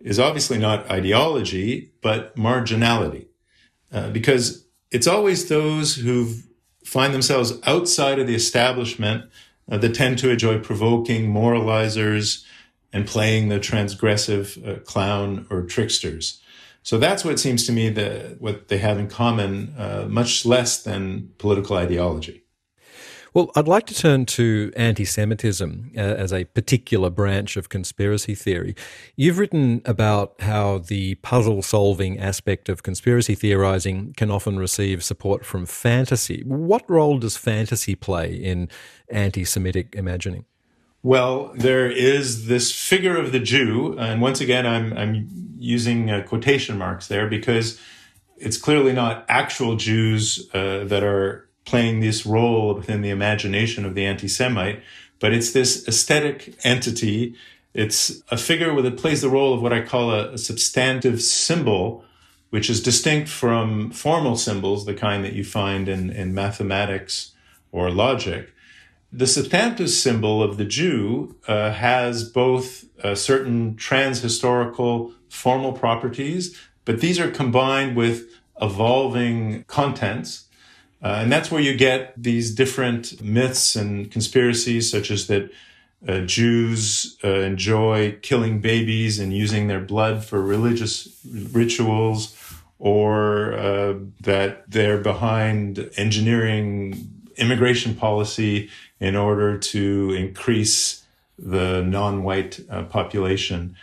is 0.01 0.19
obviously 0.19 0.59
not 0.59 0.89
ideology, 0.91 1.93
but 2.03 2.35
marginality. 2.35 3.25
Uh, 3.91 4.11
because 4.11 4.67
it's 4.91 5.07
always 5.07 5.49
those 5.49 5.95
who 5.95 6.35
find 6.85 7.13
themselves 7.13 7.53
outside 7.63 8.19
of 8.19 8.27
the 8.27 8.35
establishment 8.35 9.29
uh, 9.71 9.77
that 9.77 9.95
tend 9.95 10.17
to 10.19 10.29
enjoy 10.29 10.59
provoking 10.59 11.31
moralizers 11.31 12.43
and 12.93 13.07
playing 13.07 13.49
the 13.49 13.59
transgressive 13.59 14.67
uh, 14.67 14.79
clown 14.81 15.47
or 15.49 15.63
tricksters. 15.63 16.41
So 16.83 16.97
that's 16.97 17.23
what 17.23 17.39
seems 17.39 17.65
to 17.67 17.71
me 17.71 17.89
that 17.89 18.41
what 18.41 18.67
they 18.67 18.79
have 18.79 18.97
in 18.97 19.07
common, 19.07 19.73
uh, 19.77 20.05
much 20.09 20.45
less 20.45 20.81
than 20.81 21.31
political 21.37 21.77
ideology. 21.77 22.43
Well, 23.33 23.49
I'd 23.55 23.67
like 23.67 23.85
to 23.85 23.93
turn 23.93 24.25
to 24.25 24.73
anti 24.75 25.05
Semitism 25.05 25.91
uh, 25.95 25.99
as 25.99 26.33
a 26.33 26.43
particular 26.43 27.09
branch 27.09 27.55
of 27.55 27.69
conspiracy 27.69 28.35
theory. 28.35 28.75
You've 29.15 29.37
written 29.39 29.81
about 29.85 30.35
how 30.41 30.79
the 30.79 31.15
puzzle 31.15 31.61
solving 31.61 32.19
aspect 32.19 32.67
of 32.67 32.83
conspiracy 32.83 33.35
theorizing 33.35 34.13
can 34.17 34.31
often 34.31 34.59
receive 34.59 35.01
support 35.01 35.45
from 35.45 35.65
fantasy. 35.65 36.43
What 36.45 36.83
role 36.89 37.19
does 37.19 37.37
fantasy 37.37 37.95
play 37.95 38.33
in 38.33 38.67
anti 39.09 39.45
Semitic 39.45 39.95
imagining? 39.95 40.43
Well, 41.01 41.53
there 41.55 41.89
is 41.89 42.47
this 42.47 42.77
figure 42.77 43.15
of 43.17 43.31
the 43.31 43.39
Jew, 43.39 43.97
and 43.97 44.21
once 44.21 44.41
again, 44.41 44.67
I'm, 44.67 44.91
I'm 44.97 45.29
using 45.57 46.11
uh, 46.11 46.23
quotation 46.27 46.77
marks 46.77 47.07
there 47.07 47.27
because 47.27 47.79
it's 48.35 48.57
clearly 48.57 48.91
not 48.91 49.25
actual 49.29 49.77
Jews 49.77 50.49
uh, 50.53 50.83
that 50.83 51.01
are 51.01 51.47
playing 51.65 51.99
this 51.99 52.25
role 52.25 52.73
within 52.75 53.01
the 53.01 53.09
imagination 53.09 53.85
of 53.85 53.95
the 53.95 54.05
anti 54.05 54.27
Semite, 54.27 54.81
but 55.19 55.33
it's 55.33 55.51
this 55.51 55.87
aesthetic 55.87 56.55
entity. 56.63 57.35
It's 57.73 58.21
a 58.29 58.37
figure 58.37 58.81
that 58.81 58.97
plays 58.97 59.21
the 59.21 59.29
role 59.29 59.53
of 59.53 59.61
what 59.61 59.73
I 59.73 59.81
call 59.81 60.11
a, 60.11 60.33
a 60.33 60.37
substantive 60.37 61.21
symbol, 61.21 62.03
which 62.49 62.69
is 62.69 62.81
distinct 62.81 63.29
from 63.29 63.91
formal 63.91 64.35
symbols, 64.35 64.85
the 64.85 64.93
kind 64.93 65.23
that 65.23 65.33
you 65.33 65.43
find 65.43 65.87
in, 65.87 66.09
in 66.09 66.33
mathematics 66.33 67.33
or 67.71 67.89
logic. 67.89 68.53
The 69.13 69.27
substantive 69.27 69.89
symbol 69.89 70.41
of 70.41 70.57
the 70.57 70.65
Jew 70.65 71.35
uh, 71.47 71.71
has 71.73 72.29
both 72.29 72.85
uh, 73.03 73.13
certain 73.15 73.75
transhistorical 73.75 75.13
formal 75.29 75.73
properties, 75.73 76.57
but 76.85 77.01
these 77.01 77.19
are 77.19 77.29
combined 77.29 77.95
with 77.95 78.29
evolving 78.61 79.63
contents 79.65 80.47
uh, 81.03 81.19
and 81.21 81.31
that's 81.31 81.49
where 81.49 81.61
you 81.61 81.75
get 81.75 82.13
these 82.21 82.53
different 82.53 83.21
myths 83.21 83.75
and 83.75 84.11
conspiracies, 84.11 84.89
such 84.89 85.09
as 85.09 85.27
that 85.27 85.51
uh, 86.07 86.19
Jews 86.21 87.17
uh, 87.23 87.29
enjoy 87.29 88.17
killing 88.21 88.61
babies 88.61 89.19
and 89.19 89.33
using 89.33 89.67
their 89.67 89.79
blood 89.79 90.23
for 90.23 90.41
religious 90.41 91.07
rituals, 91.25 92.35
or 92.77 93.53
uh, 93.53 93.95
that 94.21 94.69
they're 94.69 94.99
behind 94.99 95.89
engineering 95.97 97.07
immigration 97.37 97.95
policy 97.95 98.69
in 98.99 99.15
order 99.15 99.57
to 99.57 100.11
increase 100.13 101.03
the 101.37 101.81
non 101.81 102.23
white 102.23 102.59
uh, 102.69 102.83
population. 102.83 103.75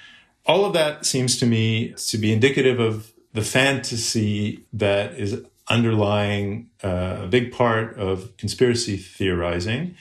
All 0.47 0.65
of 0.65 0.73
that 0.73 1.05
seems 1.05 1.39
to 1.41 1.47
me 1.47 1.95
to 2.09 2.19
be 2.19 2.33
indicative 2.33 2.79
of 2.81 3.13
the 3.33 3.43
fantasy 3.43 4.65
that 4.73 5.15
is 5.15 5.45
underlying 5.69 6.71
uh, 6.83 7.21
a 7.23 7.27
big 7.27 7.53
part 7.53 7.99
of 7.99 8.37
conspiracy 8.37 8.97
theorizing. 8.97 9.97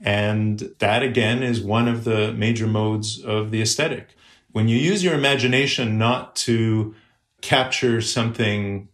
And 0.00 0.74
that 0.78 1.02
again 1.02 1.42
is 1.42 1.60
one 1.60 1.88
of 1.88 2.04
the 2.04 2.32
major 2.32 2.66
modes 2.66 3.20
of 3.20 3.50
the 3.50 3.60
aesthetic. 3.60 4.14
When 4.52 4.68
you 4.68 4.76
use 4.76 5.02
your 5.02 5.14
imagination 5.14 5.98
not 5.98 6.36
to 6.36 6.94
capture 7.40 8.00
something 8.00 8.88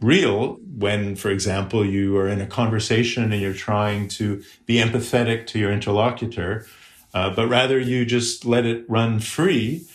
real, 0.00 0.54
when, 0.76 1.14
for 1.14 1.30
example, 1.30 1.84
you 1.84 2.16
are 2.16 2.28
in 2.28 2.40
a 2.40 2.46
conversation 2.46 3.32
and 3.32 3.40
you're 3.40 3.52
trying 3.52 4.08
to 4.08 4.42
be 4.66 4.76
empathetic 4.76 5.46
to 5.48 5.58
your 5.58 5.72
interlocutor, 5.72 6.66
uh, 7.12 7.30
but 7.34 7.48
rather 7.48 7.78
you 7.78 8.04
just 8.04 8.44
let 8.44 8.64
it 8.64 8.84
run 8.88 9.20
free, 9.20 9.86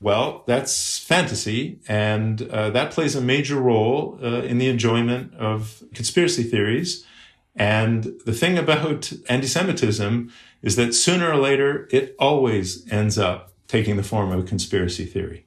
well, 0.00 0.44
that's 0.46 0.98
fantasy, 0.98 1.80
and 1.86 2.42
uh, 2.48 2.70
that 2.70 2.90
plays 2.90 3.14
a 3.14 3.20
major 3.20 3.56
role 3.60 4.18
uh, 4.22 4.42
in 4.42 4.58
the 4.58 4.68
enjoyment 4.68 5.34
of 5.34 5.82
conspiracy 5.94 6.42
theories. 6.42 7.06
And 7.54 8.04
the 8.24 8.32
thing 8.32 8.56
about 8.56 9.12
anti 9.28 9.46
Semitism 9.46 10.32
is 10.62 10.76
that 10.76 10.94
sooner 10.94 11.30
or 11.30 11.36
later, 11.36 11.88
it 11.90 12.16
always 12.18 12.90
ends 12.90 13.18
up 13.18 13.52
taking 13.68 13.96
the 13.96 14.02
form 14.02 14.32
of 14.32 14.40
a 14.40 14.42
conspiracy 14.42 15.04
theory. 15.04 15.46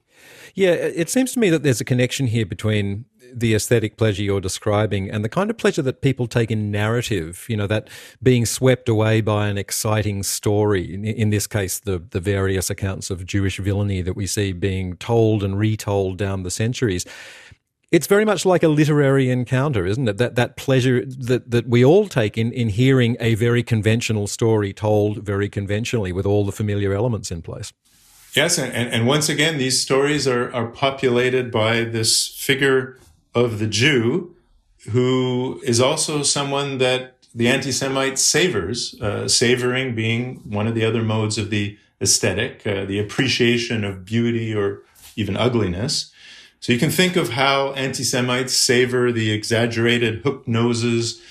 Yeah, 0.55 0.71
it 0.71 1.09
seems 1.09 1.31
to 1.33 1.39
me 1.39 1.49
that 1.49 1.63
there's 1.63 1.81
a 1.81 1.85
connection 1.85 2.27
here 2.27 2.45
between 2.45 3.05
the 3.39 3.53
aesthetic 3.53 3.97
pleasure 3.97 4.23
you're 4.23 4.41
describing 4.41 5.09
and 5.09 5.23
the 5.23 5.29
kind 5.29 5.49
of 5.49 5.57
pleasure 5.57 5.81
that 5.81 6.01
people 6.01 6.27
take 6.27 6.51
in 6.51 6.71
narrative, 6.71 7.45
you 7.49 7.57
know, 7.57 7.67
that 7.67 7.89
being 8.21 8.45
swept 8.45 8.89
away 8.89 9.21
by 9.21 9.47
an 9.47 9.57
exciting 9.57 10.23
story, 10.23 10.93
in, 10.93 11.05
in 11.05 11.29
this 11.29 11.47
case, 11.47 11.79
the, 11.79 11.99
the 12.11 12.19
various 12.19 12.69
accounts 12.69 13.09
of 13.09 13.25
Jewish 13.25 13.57
villainy 13.57 14.01
that 14.01 14.15
we 14.15 14.27
see 14.27 14.53
being 14.53 14.95
told 14.97 15.43
and 15.43 15.57
retold 15.57 16.17
down 16.17 16.43
the 16.43 16.51
centuries. 16.51 17.05
It's 17.91 18.07
very 18.07 18.25
much 18.25 18.43
like 18.43 18.63
a 18.63 18.69
literary 18.69 19.29
encounter, 19.29 19.85
isn't 19.85 20.07
it? 20.07 20.17
That 20.17 20.33
that 20.35 20.57
pleasure 20.57 21.05
that, 21.05 21.51
that 21.51 21.67
we 21.67 21.85
all 21.85 22.07
take 22.07 22.39
in, 22.39 22.51
in 22.51 22.69
hearing 22.69 23.15
a 23.19 23.35
very 23.35 23.61
conventional 23.61 24.25
story 24.25 24.73
told 24.73 25.23
very 25.23 25.47
conventionally 25.47 26.11
with 26.11 26.25
all 26.25 26.43
the 26.43 26.51
familiar 26.51 26.93
elements 26.93 27.29
in 27.29 27.43
place. 27.43 27.71
Yes, 28.35 28.57
and, 28.57 28.73
and 28.73 29.05
once 29.05 29.29
again, 29.29 29.59
these 29.59 29.79
stories 29.79 30.27
are, 30.27 30.51
are 30.55 30.67
populated 30.67 31.51
by 31.51 31.83
this 31.83 32.27
figure 32.29 32.97
of 33.35 33.59
the 33.59 33.67
Jew, 33.67 34.35
who 34.91 35.61
is 35.63 35.79
also 35.79 36.23
someone 36.23 36.77
that 36.79 37.17
the 37.33 37.47
anti 37.47 37.71
Semite 37.71 38.19
savors, 38.19 38.99
uh, 39.01 39.27
savoring 39.27 39.95
being 39.95 40.35
one 40.49 40.67
of 40.67 40.75
the 40.75 40.85
other 40.85 41.01
modes 41.01 41.37
of 41.37 41.49
the 41.49 41.77
aesthetic, 42.01 42.65
uh, 42.67 42.85
the 42.85 42.99
appreciation 42.99 43.83
of 43.83 44.05
beauty 44.05 44.53
or 44.53 44.83
even 45.15 45.37
ugliness. 45.37 46.11
So 46.59 46.71
you 46.71 46.79
can 46.79 46.91
think 46.91 47.15
of 47.15 47.29
how 47.29 47.73
anti 47.73 48.03
Semites 48.03 48.53
savor 48.53 49.11
the 49.11 49.31
exaggerated 49.31 50.21
hooked 50.23 50.47
noses, 50.47 51.21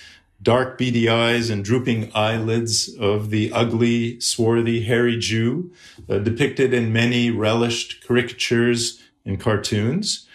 dark 0.42 0.76
beady 0.76 1.08
eyes, 1.08 1.50
and 1.50 1.64
drooping 1.64 2.10
eyelids 2.14 2.94
of 2.96 3.30
the 3.30 3.52
ugly, 3.52 4.18
swarthy, 4.20 4.82
hairy 4.82 5.18
Jew, 5.18 5.72
uh, 6.08 6.18
depicted 6.18 6.74
in 6.74 6.92
many 6.92 7.30
relished 7.30 8.06
caricatures 8.06 9.00
and 9.24 9.38
cartoons. 9.38 10.26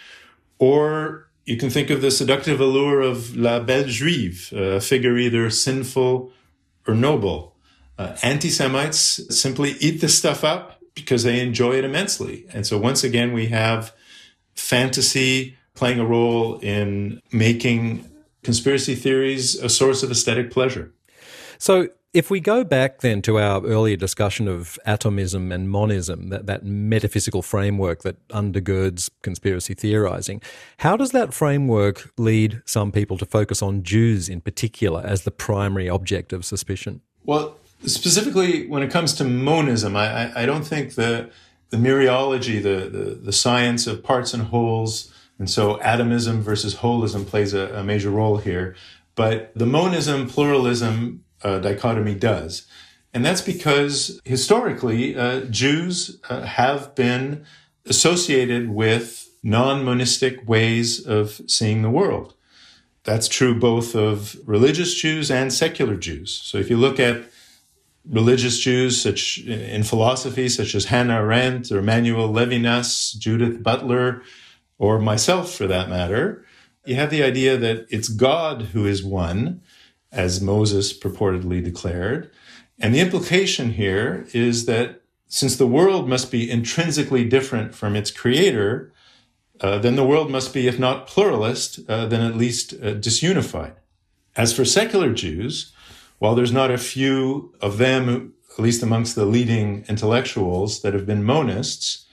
Or 0.59 1.26
you 1.47 1.55
can 1.55 1.69
think 1.69 1.89
of 1.89 2.01
the 2.01 2.11
seductive 2.11 2.59
allure 2.59 2.99
of 2.99 3.35
La 3.37 3.61
Belle 3.61 3.85
Juive, 3.85 4.51
a 4.51 4.81
figure 4.81 5.17
either 5.17 5.49
sinful 5.49 6.33
or 6.85 6.93
noble. 6.93 7.55
Uh, 7.97 8.17
Anti 8.21 8.49
Semites 8.49 9.33
simply 9.35 9.71
eat 9.79 10.01
this 10.01 10.17
stuff 10.17 10.43
up 10.43 10.81
because 10.93 11.23
they 11.23 11.39
enjoy 11.39 11.77
it 11.77 11.85
immensely. 11.85 12.45
And 12.51 12.67
so, 12.67 12.77
once 12.77 13.01
again, 13.01 13.31
we 13.31 13.47
have 13.47 13.93
fantasy 14.55 15.57
playing 15.73 16.01
a 16.01 16.05
role 16.05 16.59
in 16.59 17.21
making 17.31 18.11
conspiracy 18.43 18.93
theories 18.93 19.55
a 19.55 19.69
source 19.69 20.03
of 20.03 20.11
aesthetic 20.11 20.51
pleasure. 20.51 20.91
So, 21.59 21.87
if 22.13 22.31
we 22.31 22.39
go 22.39 22.63
back 22.63 23.01
then 23.01 23.21
to 23.23 23.37
our 23.37 23.63
earlier 23.65 23.97
discussion 23.97 24.47
of 24.47 24.79
atomism 24.85 25.51
and 25.51 25.69
monism, 25.69 26.29
that, 26.29 26.45
that 26.45 26.65
metaphysical 26.65 27.41
framework 27.41 28.01
that 28.03 28.27
undergirds 28.29 29.09
conspiracy 29.21 29.73
theorizing, 29.73 30.41
how 30.77 30.95
does 30.95 31.11
that 31.11 31.33
framework 31.33 32.11
lead 32.17 32.61
some 32.65 32.91
people 32.91 33.17
to 33.17 33.25
focus 33.25 33.61
on 33.61 33.83
Jews 33.83 34.29
in 34.29 34.41
particular 34.41 35.01
as 35.05 35.23
the 35.23 35.31
primary 35.31 35.89
object 35.89 36.31
of 36.33 36.45
suspicion? 36.45 37.01
Well, 37.25 37.57
specifically 37.85 38.67
when 38.67 38.83
it 38.83 38.89
comes 38.89 39.13
to 39.15 39.23
monism, 39.23 39.95
I, 39.95 40.07
I, 40.07 40.43
I 40.43 40.45
don't 40.45 40.63
think 40.63 40.95
the, 40.95 41.29
the 41.69 41.77
mereology, 41.77 42.63
the, 42.63 42.89
the, 42.89 43.15
the, 43.15 43.33
science 43.33 43.85
of 43.85 44.03
parts 44.03 44.33
and 44.33 44.43
wholes, 44.43 45.13
and 45.37 45.49
so 45.49 45.79
atomism 45.81 46.41
versus 46.41 46.75
holism 46.75 47.27
plays 47.27 47.53
a, 47.53 47.67
a 47.75 47.83
major 47.83 48.09
role 48.09 48.37
here. 48.37 48.75
But 49.15 49.51
the 49.55 49.65
monism, 49.65 50.29
pluralism, 50.29 51.23
uh, 51.43 51.59
dichotomy 51.59 52.15
does. 52.15 52.67
And 53.13 53.25
that's 53.25 53.41
because 53.41 54.21
historically, 54.25 55.15
uh, 55.15 55.41
Jews 55.41 56.19
uh, 56.29 56.41
have 56.41 56.93
been 56.95 57.45
associated 57.85 58.69
with 58.69 59.29
non 59.43 59.83
monistic 59.83 60.47
ways 60.47 61.05
of 61.05 61.41
seeing 61.47 61.81
the 61.81 61.89
world. 61.89 62.33
That's 63.03 63.27
true 63.27 63.57
both 63.57 63.95
of 63.95 64.37
religious 64.45 64.93
Jews 64.93 65.31
and 65.31 65.53
secular 65.53 65.95
Jews. 65.95 66.41
So 66.43 66.57
if 66.57 66.69
you 66.69 66.77
look 66.77 66.99
at 66.99 67.23
religious 68.09 68.59
Jews 68.59 69.01
such 69.01 69.39
in 69.39 69.83
philosophy, 69.83 70.49
such 70.49 70.75
as 70.75 70.85
Hannah 70.85 71.21
Arendt 71.21 71.71
or 71.71 71.79
Emmanuel 71.79 72.29
Levinas, 72.29 73.17
Judith 73.17 73.63
Butler, 73.63 74.21
or 74.77 74.99
myself 74.99 75.53
for 75.53 75.67
that 75.67 75.89
matter, 75.89 76.45
you 76.85 76.95
have 76.95 77.09
the 77.09 77.23
idea 77.23 77.57
that 77.57 77.85
it's 77.89 78.09
God 78.09 78.61
who 78.73 78.85
is 78.85 79.03
one 79.03 79.61
as 80.11 80.41
Moses 80.41 80.97
purportedly 80.97 81.63
declared. 81.63 82.31
And 82.79 82.93
the 82.93 82.99
implication 82.99 83.71
here 83.71 84.27
is 84.33 84.65
that 84.65 85.01
since 85.27 85.55
the 85.55 85.67
world 85.67 86.07
must 86.07 86.31
be 86.31 86.49
intrinsically 86.49 87.25
different 87.25 87.75
from 87.75 87.95
its 87.95 88.11
creator, 88.11 88.93
uh, 89.59 89.79
then 89.79 89.95
the 89.95 90.05
world 90.05 90.31
must 90.31 90.53
be, 90.53 90.67
if 90.67 90.79
not 90.79 91.07
pluralist, 91.07 91.79
uh, 91.89 92.05
then 92.05 92.21
at 92.21 92.37
least 92.37 92.73
uh, 92.73 92.93
disunified. 92.93 93.73
As 94.35 94.53
for 94.53 94.63
secular 94.63 95.13
Jews, 95.13 95.73
while 96.19 96.35
there's 96.35 96.51
not 96.51 96.71
a 96.71 96.77
few 96.77 97.53
of 97.61 97.77
them, 97.77 98.33
at 98.57 98.63
least 98.63 98.83
amongst 98.83 99.15
the 99.15 99.25
leading 99.25 99.83
intellectuals, 99.89 100.81
that 100.81 100.93
have 100.93 101.05
been 101.05 101.23
monists, 101.23 102.05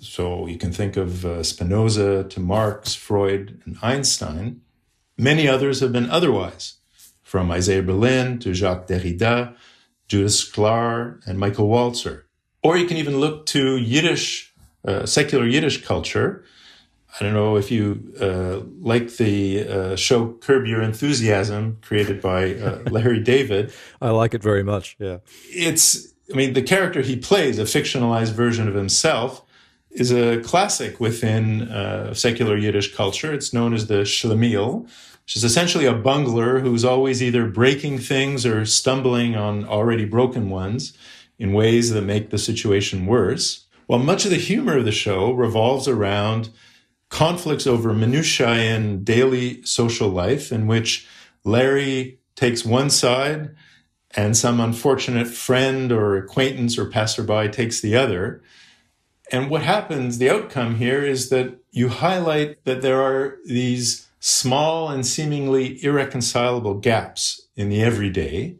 so 0.00 0.46
you 0.46 0.58
can 0.58 0.72
think 0.72 0.96
of 0.96 1.24
uh, 1.24 1.42
Spinoza 1.42 2.24
to 2.24 2.40
Marx, 2.40 2.94
Freud, 2.94 3.60
and 3.64 3.76
Einstein, 3.82 4.60
many 5.18 5.48
others 5.48 5.80
have 5.80 5.92
been 5.92 6.08
otherwise, 6.08 6.74
from 7.32 7.50
Isaiah 7.50 7.82
Berlin 7.82 8.38
to 8.40 8.52
Jacques 8.52 8.88
Derrida, 8.88 9.56
Judith 10.06 10.32
Shklar, 10.32 11.26
and 11.26 11.38
Michael 11.38 11.66
Walzer. 11.66 12.24
Or 12.62 12.76
you 12.76 12.86
can 12.86 12.98
even 12.98 13.20
look 13.20 13.46
to 13.46 13.78
Yiddish, 13.78 14.52
uh, 14.84 15.06
secular 15.06 15.46
Yiddish 15.46 15.82
culture, 15.82 16.44
I 17.14 17.24
don't 17.24 17.32
know 17.32 17.56
if 17.56 17.70
you 17.70 18.14
uh, 18.20 18.60
like 18.80 19.16
the 19.16 19.66
uh, 19.66 19.96
show 19.96 20.34
Curb 20.44 20.66
Your 20.66 20.82
Enthusiasm, 20.82 21.78
created 21.80 22.20
by 22.20 22.54
uh, 22.54 22.82
Larry 22.90 23.20
David. 23.20 23.72
I 24.00 24.10
like 24.10 24.34
it 24.34 24.42
very 24.42 24.62
much. 24.62 24.96
Yeah, 24.98 25.18
it's. 25.48 26.12
I 26.32 26.36
mean, 26.36 26.54
the 26.54 26.62
character 26.62 27.02
he 27.02 27.16
plays, 27.16 27.58
a 27.58 27.64
fictionalized 27.64 28.32
version 28.32 28.66
of 28.66 28.74
himself, 28.74 29.42
is 29.90 30.10
a 30.10 30.40
classic 30.40 31.00
within 31.00 31.68
uh, 31.68 32.14
secular 32.14 32.56
Yiddish 32.56 32.94
culture. 32.94 33.32
It's 33.34 33.52
known 33.52 33.74
as 33.74 33.88
the 33.88 34.04
Schlemiel, 34.04 34.88
is 35.36 35.44
essentially 35.44 35.86
a 35.86 35.94
bungler 35.94 36.60
who's 36.60 36.84
always 36.84 37.22
either 37.22 37.46
breaking 37.46 37.98
things 37.98 38.44
or 38.44 38.66
stumbling 38.66 39.36
on 39.36 39.64
already 39.64 40.04
broken 40.04 40.50
ones 40.50 40.92
in 41.38 41.52
ways 41.52 41.90
that 41.90 42.02
make 42.02 42.30
the 42.30 42.38
situation 42.38 43.06
worse. 43.06 43.66
While 43.86 44.00
much 44.00 44.24
of 44.24 44.30
the 44.30 44.36
humor 44.36 44.78
of 44.78 44.84
the 44.84 44.92
show 44.92 45.32
revolves 45.32 45.88
around 45.88 46.50
conflicts 47.08 47.66
over 47.66 47.92
minutiae 47.92 48.74
in 48.74 49.04
daily 49.04 49.62
social 49.64 50.08
life 50.08 50.50
in 50.50 50.66
which 50.66 51.06
Larry 51.44 52.18
takes 52.36 52.64
one 52.64 52.90
side 52.90 53.54
and 54.14 54.36
some 54.36 54.60
unfortunate 54.60 55.28
friend 55.28 55.90
or 55.92 56.16
acquaintance 56.16 56.78
or 56.78 56.86
passerby 56.86 57.48
takes 57.48 57.80
the 57.80 57.96
other. 57.96 58.42
And 59.30 59.50
what 59.50 59.62
happens, 59.62 60.18
the 60.18 60.30
outcome 60.30 60.76
here 60.76 61.02
is 61.02 61.30
that 61.30 61.58
you 61.70 61.88
highlight 61.88 62.64
that 62.64 62.82
there 62.82 63.00
are 63.00 63.38
these 63.44 64.08
small 64.24 64.88
and 64.88 65.04
seemingly 65.04 65.82
irreconcilable 65.82 66.74
gaps 66.74 67.48
in 67.56 67.68
the 67.68 67.82
everyday. 67.82 68.54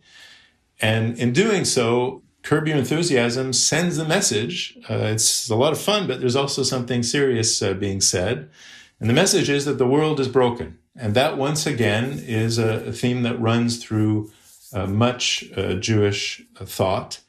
And 0.80 1.16
in 1.16 1.32
doing 1.32 1.64
so, 1.64 2.22
Curb 2.42 2.66
Your 2.66 2.78
Enthusiasm 2.78 3.52
sends 3.52 3.96
the 3.96 4.04
message. 4.04 4.76
Uh, 4.90 5.12
it's 5.14 5.48
a 5.48 5.54
lot 5.54 5.70
of 5.70 5.80
fun, 5.80 6.08
but 6.08 6.18
there's 6.18 6.34
also 6.34 6.64
something 6.64 7.04
serious 7.04 7.62
uh, 7.62 7.74
being 7.74 8.00
said. 8.00 8.50
And 8.98 9.08
the 9.08 9.14
message 9.14 9.48
is 9.48 9.64
that 9.66 9.78
the 9.78 9.86
world 9.86 10.18
is 10.18 10.26
broken. 10.26 10.78
And 10.96 11.14
that, 11.14 11.38
once 11.38 11.64
again, 11.64 12.20
is 12.26 12.58
a, 12.58 12.88
a 12.88 12.92
theme 12.92 13.22
that 13.22 13.40
runs 13.40 13.82
through 13.82 14.32
uh, 14.72 14.86
much 14.88 15.44
uh, 15.56 15.74
Jewish 15.74 16.42
thought. 16.56 17.20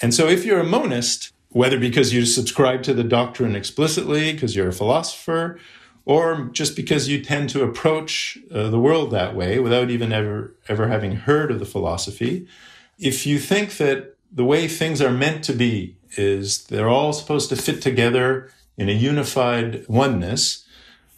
And 0.00 0.14
so, 0.14 0.28
if 0.28 0.46
you're 0.46 0.60
a 0.60 0.64
monist, 0.64 1.32
whether 1.50 1.78
because 1.78 2.14
you 2.14 2.24
subscribe 2.24 2.82
to 2.84 2.94
the 2.94 3.04
doctrine 3.04 3.54
explicitly, 3.54 4.32
because 4.32 4.56
you're 4.56 4.68
a 4.68 4.72
philosopher, 4.72 5.58
or 6.06 6.48
just 6.52 6.76
because 6.76 7.08
you 7.08 7.20
tend 7.20 7.50
to 7.50 7.64
approach 7.64 8.38
uh, 8.54 8.70
the 8.70 8.78
world 8.78 9.10
that 9.10 9.34
way 9.34 9.58
without 9.58 9.90
even 9.90 10.12
ever, 10.12 10.54
ever 10.68 10.88
having 10.88 11.16
heard 11.16 11.50
of 11.50 11.58
the 11.58 11.66
philosophy, 11.66 12.46
if 12.98 13.26
you 13.26 13.38
think 13.38 13.76
that 13.76 14.14
the 14.32 14.44
way 14.44 14.68
things 14.68 15.02
are 15.02 15.10
meant 15.10 15.44
to 15.44 15.52
be 15.52 15.96
is 16.16 16.64
they're 16.66 16.88
all 16.88 17.12
supposed 17.12 17.48
to 17.50 17.56
fit 17.56 17.82
together 17.82 18.50
in 18.78 18.88
a 18.88 18.92
unified 18.92 19.86
oneness. 19.88 20.64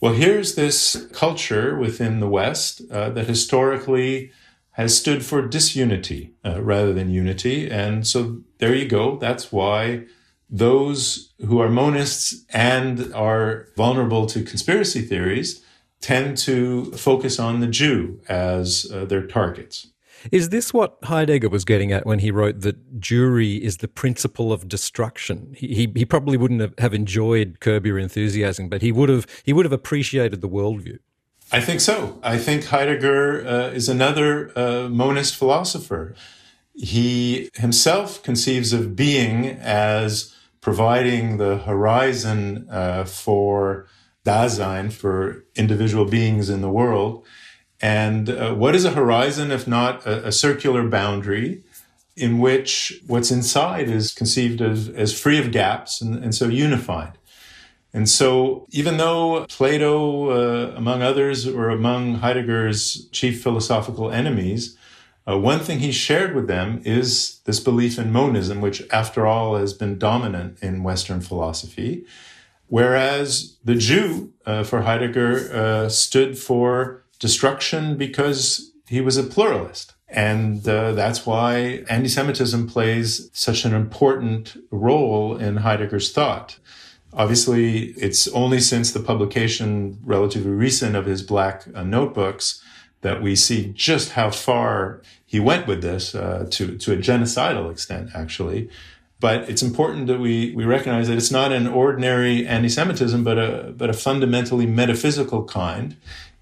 Well, 0.01 0.15
here's 0.15 0.55
this 0.55 1.09
culture 1.13 1.77
within 1.77 2.21
the 2.21 2.29
West 2.29 2.83
uh, 2.91 3.11
that 3.11 3.27
historically 3.27 4.33
has 4.73 4.97
stood 4.97 5.25
for 5.25 5.43
disunity 5.43 6.33
uh, 6.45 6.63
rather 6.63 6.93
than 6.93 7.11
unity. 7.11 7.69
And 7.69 8.07
so 8.07 8.39
there 8.59 8.75
you 8.75 8.87
go. 8.87 9.19
That's 9.19 9.53
why 9.53 10.05
those 10.51 11.33
who 11.47 11.61
are 11.61 11.69
monists 11.69 12.35
and 12.51 13.13
are 13.15 13.69
vulnerable 13.77 14.27
to 14.27 14.43
conspiracy 14.43 15.03
theories 15.03 15.65
tend 16.01 16.37
to 16.39 16.93
focus 16.93 17.39
on 17.39 17.61
the 17.61 17.67
Jew 17.67 18.21
as 18.29 18.91
uh, 18.93 19.05
their 19.05 19.27
targets. 19.27 19.89
Is 20.33 20.49
this 20.49 20.75
what 20.75 20.99
Heidegger 21.05 21.49
was 21.49 21.65
getting 21.65 21.93
at 21.93 22.05
when 22.05 22.19
he 22.19 22.31
wrote 22.31 22.61
that 22.63 23.01
Jewry 23.01 23.61
is 23.61 23.79
the 23.79 23.89
principle 23.89 24.53
of 24.53 24.69
destruction? 24.69 25.55
He, 25.57 25.69
he, 25.69 25.93
he 25.95 26.05
probably 26.05 26.37
wouldn't 26.37 26.79
have 26.81 26.95
enjoyed 26.95 27.61
Curb 27.61 27.87
Your 27.87 27.99
Enthusiasm, 27.99 28.69
but 28.69 28.83
he 28.83 28.91
would 28.91 29.09
have 29.09 29.27
he 29.45 29.53
would 29.53 29.65
have 29.65 29.73
appreciated 29.73 30.41
the 30.41 30.49
worldview. 30.49 30.99
I 31.51 31.61
think 31.61 31.81
so. 31.81 32.19
I 32.23 32.37
think 32.37 32.67
Heidegger 32.67 33.47
uh, 33.47 33.69
is 33.69 33.89
another 33.89 34.53
uh, 34.59 34.89
monist 34.89 35.37
philosopher. 35.37 36.15
He 36.79 37.51
himself 37.55 38.23
conceives 38.23 38.73
of 38.73 38.95
being 38.95 39.47
as 39.47 40.35
providing 40.61 41.39
the 41.39 41.59
horizon 41.59 42.69
uh, 42.71 43.05
for 43.05 43.87
Dasein, 44.25 44.93
for 44.93 45.45
individual 45.57 46.05
beings 46.05 46.49
in 46.49 46.61
the 46.61 46.69
world. 46.69 47.25
And 47.81 48.31
uh, 48.31 48.55
what 48.55 48.75
is 48.75 48.85
a 48.85 48.91
horizon 48.91 49.51
if 49.51 49.67
not 49.67 50.07
a, 50.07 50.29
a, 50.29 50.33
circular 50.33 50.87
boundary 50.89 51.63
in 52.17 52.39
which 52.39 53.01
what's 53.07 53.31
inside 53.31 53.89
is 53.89 54.13
conceived 54.13 54.61
as, 54.61 54.89
as 54.89 55.19
free 55.19 55.39
of 55.39 55.53
gaps 55.53 56.01
and, 56.01 56.23
and 56.23 56.35
so 56.35 56.49
unified? 56.49 57.19
And 57.93 58.09
so, 58.09 58.67
even 58.71 58.99
though 58.99 59.47
Plato, 59.49 60.31
uh, 60.31 60.77
among 60.77 61.03
others, 61.03 61.47
were 61.47 61.71
among 61.71 62.17
Heidegger's 62.17 63.09
chief 63.11 63.43
philosophical 63.43 64.11
enemies, 64.13 64.77
uh, 65.29 65.37
one 65.37 65.61
thing 65.61 65.81
he 65.81 65.93
shared 65.93 66.35
with 66.35 66.47
them 66.47 66.81
is 66.85 67.41
this 67.41 67.61
belief 67.61 67.99
in 67.99 68.11
monism, 68.11 68.61
which, 68.61 68.83
after 68.91 69.27
all, 69.27 69.57
has 69.57 69.75
been 69.75 69.99
dominant 69.99 70.59
in 70.63 70.83
Western 70.83 71.21
philosophy. 71.21 72.07
Whereas 72.69 73.57
the 73.65 73.75
Jew, 73.75 74.33
uh, 74.47 74.63
for 74.63 74.83
Heidegger, 74.83 75.53
uh, 75.53 75.89
stood 75.89 76.39
for 76.39 77.05
destruction 77.19 77.97
because 77.97 78.73
he 78.87 79.01
was 79.01 79.17
a 79.17 79.23
pluralist. 79.23 79.95
And 80.09 80.67
uh, 80.67 80.93
that's 80.93 81.27
why 81.27 81.85
anti 81.91 82.09
Semitism 82.09 82.67
plays 82.67 83.29
such 83.35 83.67
an 83.67 83.75
important 83.75 84.57
role 84.71 85.37
in 85.37 85.59
Heidegger's 85.59 86.11
thought. 86.11 86.59
Obviously, 87.13 87.89
it's 87.93 88.29
only 88.29 88.61
since 88.61 88.93
the 88.93 89.01
publication, 89.01 89.99
relatively 90.03 90.51
recent, 90.51 90.97
of 90.97 91.05
his 91.05 91.23
Black 91.23 91.65
uh, 91.75 91.83
Notebooks 91.83 92.63
that 93.01 93.23
we 93.23 93.37
see 93.37 93.73
just 93.75 94.13
how 94.13 94.31
far 94.31 95.03
he 95.25 95.39
went 95.39 95.67
with 95.67 95.83
this 95.83 96.15
uh, 96.15 96.47
to, 96.51 96.77
to 96.79 96.93
a 96.93 96.97
genocidal 96.97 97.71
extent, 97.71 98.11
actually. 98.15 98.69
But 99.21 99.49
it's 99.49 99.63
important 99.63 100.07
that 100.07 100.21
we, 100.21 100.55
we 100.55 100.65
recognize 100.65 101.09
that 101.09 101.17
it's 101.17 101.31
not 101.31 101.53
an 101.53 101.67
ordinary 101.67 102.47
anti 102.47 102.69
Semitism, 102.69 103.25
but 103.25 103.39
a, 103.39 103.75
but 103.77 103.91
a 103.91 103.93
fundamentally 103.95 104.67
metaphysical 104.67 105.45
kind 105.45 105.97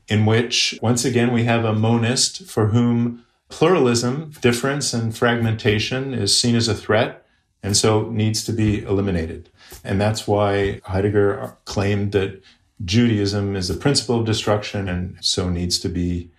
in 0.08 0.24
which, 0.26 0.78
once 0.82 1.04
again, 1.04 1.32
we 1.32 1.44
have 1.44 1.64
a 1.64 1.72
monist 1.72 2.44
for 2.44 2.68
whom 2.68 3.24
pluralism, 3.48 4.32
difference, 4.40 4.92
and 4.92 5.16
fragmentation 5.16 6.12
is 6.12 6.38
seen 6.38 6.54
as 6.54 6.68
a 6.68 6.74
threat 6.74 7.26
and 7.62 7.76
so 7.76 8.08
needs 8.10 8.44
to 8.44 8.52
be 8.52 8.82
eliminated. 8.84 9.48
And 9.82 10.00
that's 10.00 10.26
why 10.28 10.80
Heidegger 10.84 11.56
claimed 11.64 12.12
that 12.12 12.42
Judaism 12.84 13.56
is 13.56 13.68
the 13.68 13.74
principle 13.74 14.20
of 14.20 14.26
destruction 14.26 14.88
and 14.88 15.16
so 15.20 15.48
needs 15.48 15.78
to 15.80 15.88
be 15.88 16.30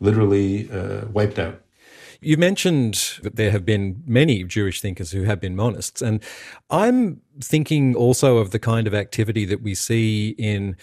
literally 0.00 0.70
uh, 0.70 1.06
wiped 1.12 1.38
out. 1.38 1.60
You 2.22 2.36
mentioned 2.36 3.18
that 3.22 3.36
there 3.36 3.50
have 3.50 3.64
been 3.64 4.02
many 4.06 4.44
Jewish 4.44 4.82
thinkers 4.82 5.12
who 5.12 5.22
have 5.22 5.40
been 5.40 5.56
monists, 5.56 6.02
and 6.06 6.22
I'm 6.68 7.22
thinking 7.40 7.94
also 7.94 8.36
of 8.36 8.50
the 8.50 8.58
kind 8.58 8.86
of 8.86 8.94
activity 8.94 9.46
that 9.46 9.62
we 9.62 9.74
see 9.74 10.34
in 10.36 10.76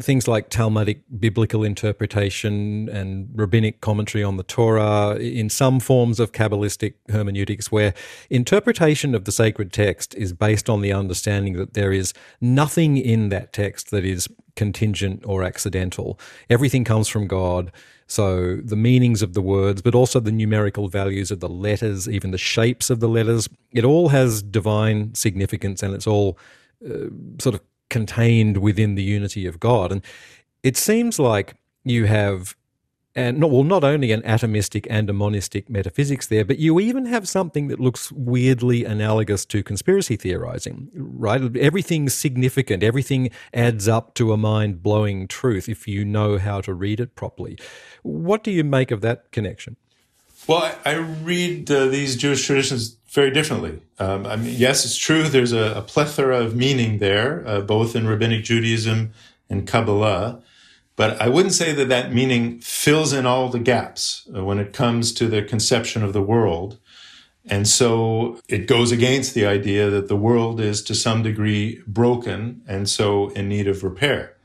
things 0.00 0.28
like 0.28 0.50
Talmudic 0.50 1.02
biblical 1.18 1.64
interpretation 1.64 2.88
and 2.88 3.28
rabbinic 3.34 3.80
commentary 3.80 4.24
on 4.24 4.36
the 4.36 4.42
Torah, 4.42 5.16
in 5.16 5.48
some 5.48 5.80
forms 5.80 6.18
of 6.18 6.32
Kabbalistic 6.32 6.94
hermeneutics, 7.08 7.70
where 7.70 7.94
interpretation 8.28 9.14
of 9.14 9.24
the 9.24 9.32
sacred 9.32 9.72
text 9.72 10.14
is 10.14 10.32
based 10.32 10.68
on 10.68 10.80
the 10.80 10.92
understanding 10.92 11.54
that 11.54 11.74
there 11.74 11.92
is 11.92 12.12
nothing 12.40 12.96
in 12.96 13.28
that 13.28 13.52
text 13.52 13.90
that 13.90 14.04
is 14.04 14.28
contingent 14.56 15.22
or 15.24 15.42
accidental. 15.42 16.18
Everything 16.48 16.84
comes 16.84 17.08
from 17.08 17.26
God. 17.26 17.70
So 18.10 18.56
the 18.56 18.74
meanings 18.74 19.22
of 19.22 19.34
the 19.34 19.40
words, 19.40 19.82
but 19.82 19.94
also 19.94 20.18
the 20.18 20.32
numerical 20.32 20.88
values 20.88 21.30
of 21.30 21.38
the 21.38 21.48
letters, 21.48 22.08
even 22.08 22.32
the 22.32 22.38
shapes 22.38 22.90
of 22.90 22.98
the 22.98 23.08
letters, 23.08 23.48
it 23.70 23.84
all 23.84 24.08
has 24.08 24.42
divine 24.42 25.14
significance 25.14 25.80
and 25.80 25.94
it's 25.94 26.08
all 26.08 26.36
uh, 26.84 27.06
sort 27.40 27.54
of 27.54 27.60
contained 27.88 28.56
within 28.56 28.96
the 28.96 29.04
unity 29.04 29.46
of 29.46 29.60
God. 29.60 29.92
And 29.92 30.02
it 30.64 30.76
seems 30.76 31.20
like 31.20 31.54
you 31.84 32.06
have 32.06 32.56
and 33.20 33.38
not, 33.38 33.50
well, 33.50 33.64
not 33.64 33.84
only 33.84 34.12
an 34.12 34.22
atomistic 34.22 34.86
and 34.88 35.10
a 35.10 35.12
monistic 35.12 35.68
metaphysics 35.68 36.26
there, 36.26 36.42
but 36.42 36.58
you 36.58 36.80
even 36.80 37.04
have 37.04 37.28
something 37.28 37.68
that 37.68 37.78
looks 37.78 38.10
weirdly 38.10 38.86
analogous 38.86 39.44
to 39.44 39.62
conspiracy 39.62 40.16
theorizing, 40.16 40.88
right? 40.94 41.54
Everything's 41.54 42.14
significant. 42.14 42.82
Everything 42.82 43.30
adds 43.52 43.88
up 43.88 44.14
to 44.14 44.32
a 44.32 44.38
mind 44.38 44.82
blowing 44.82 45.28
truth 45.28 45.68
if 45.68 45.86
you 45.86 46.02
know 46.02 46.38
how 46.38 46.62
to 46.62 46.72
read 46.72 46.98
it 46.98 47.14
properly. 47.14 47.58
What 48.02 48.42
do 48.42 48.50
you 48.50 48.64
make 48.64 48.90
of 48.90 49.02
that 49.02 49.30
connection? 49.32 49.76
Well, 50.46 50.74
I, 50.86 50.92
I 50.92 50.94
read 50.94 51.70
uh, 51.70 51.88
these 51.88 52.16
Jewish 52.16 52.46
traditions 52.46 52.96
very 53.10 53.30
differently. 53.30 53.82
Um, 53.98 54.24
I 54.24 54.36
mean, 54.36 54.54
yes, 54.56 54.86
it's 54.86 54.96
true. 54.96 55.24
There's 55.24 55.52
a, 55.52 55.74
a 55.74 55.82
plethora 55.82 56.38
of 56.38 56.56
meaning 56.56 56.98
there, 56.98 57.46
uh, 57.46 57.60
both 57.60 57.94
in 57.94 58.08
rabbinic 58.08 58.44
Judaism 58.44 59.12
and 59.50 59.66
Kabbalah. 59.66 60.42
But 61.00 61.18
I 61.18 61.30
wouldn't 61.30 61.54
say 61.54 61.72
that 61.72 61.88
that 61.88 62.12
meaning 62.12 62.60
fills 62.60 63.14
in 63.14 63.24
all 63.24 63.48
the 63.48 63.58
gaps 63.58 64.28
uh, 64.36 64.44
when 64.44 64.58
it 64.58 64.74
comes 64.74 65.14
to 65.14 65.28
the 65.28 65.40
conception 65.40 66.04
of 66.04 66.12
the 66.12 66.20
world. 66.20 66.78
And 67.46 67.66
so 67.66 68.38
it 68.50 68.66
goes 68.66 68.92
against 68.92 69.32
the 69.32 69.46
idea 69.46 69.88
that 69.88 70.08
the 70.08 70.16
world 70.28 70.60
is 70.60 70.82
to 70.82 70.94
some 70.94 71.22
degree 71.22 71.80
broken 71.86 72.60
and 72.68 72.86
so 72.86 73.30
in 73.30 73.48
need 73.48 73.66
of 73.66 73.82
repair. 73.82 74.36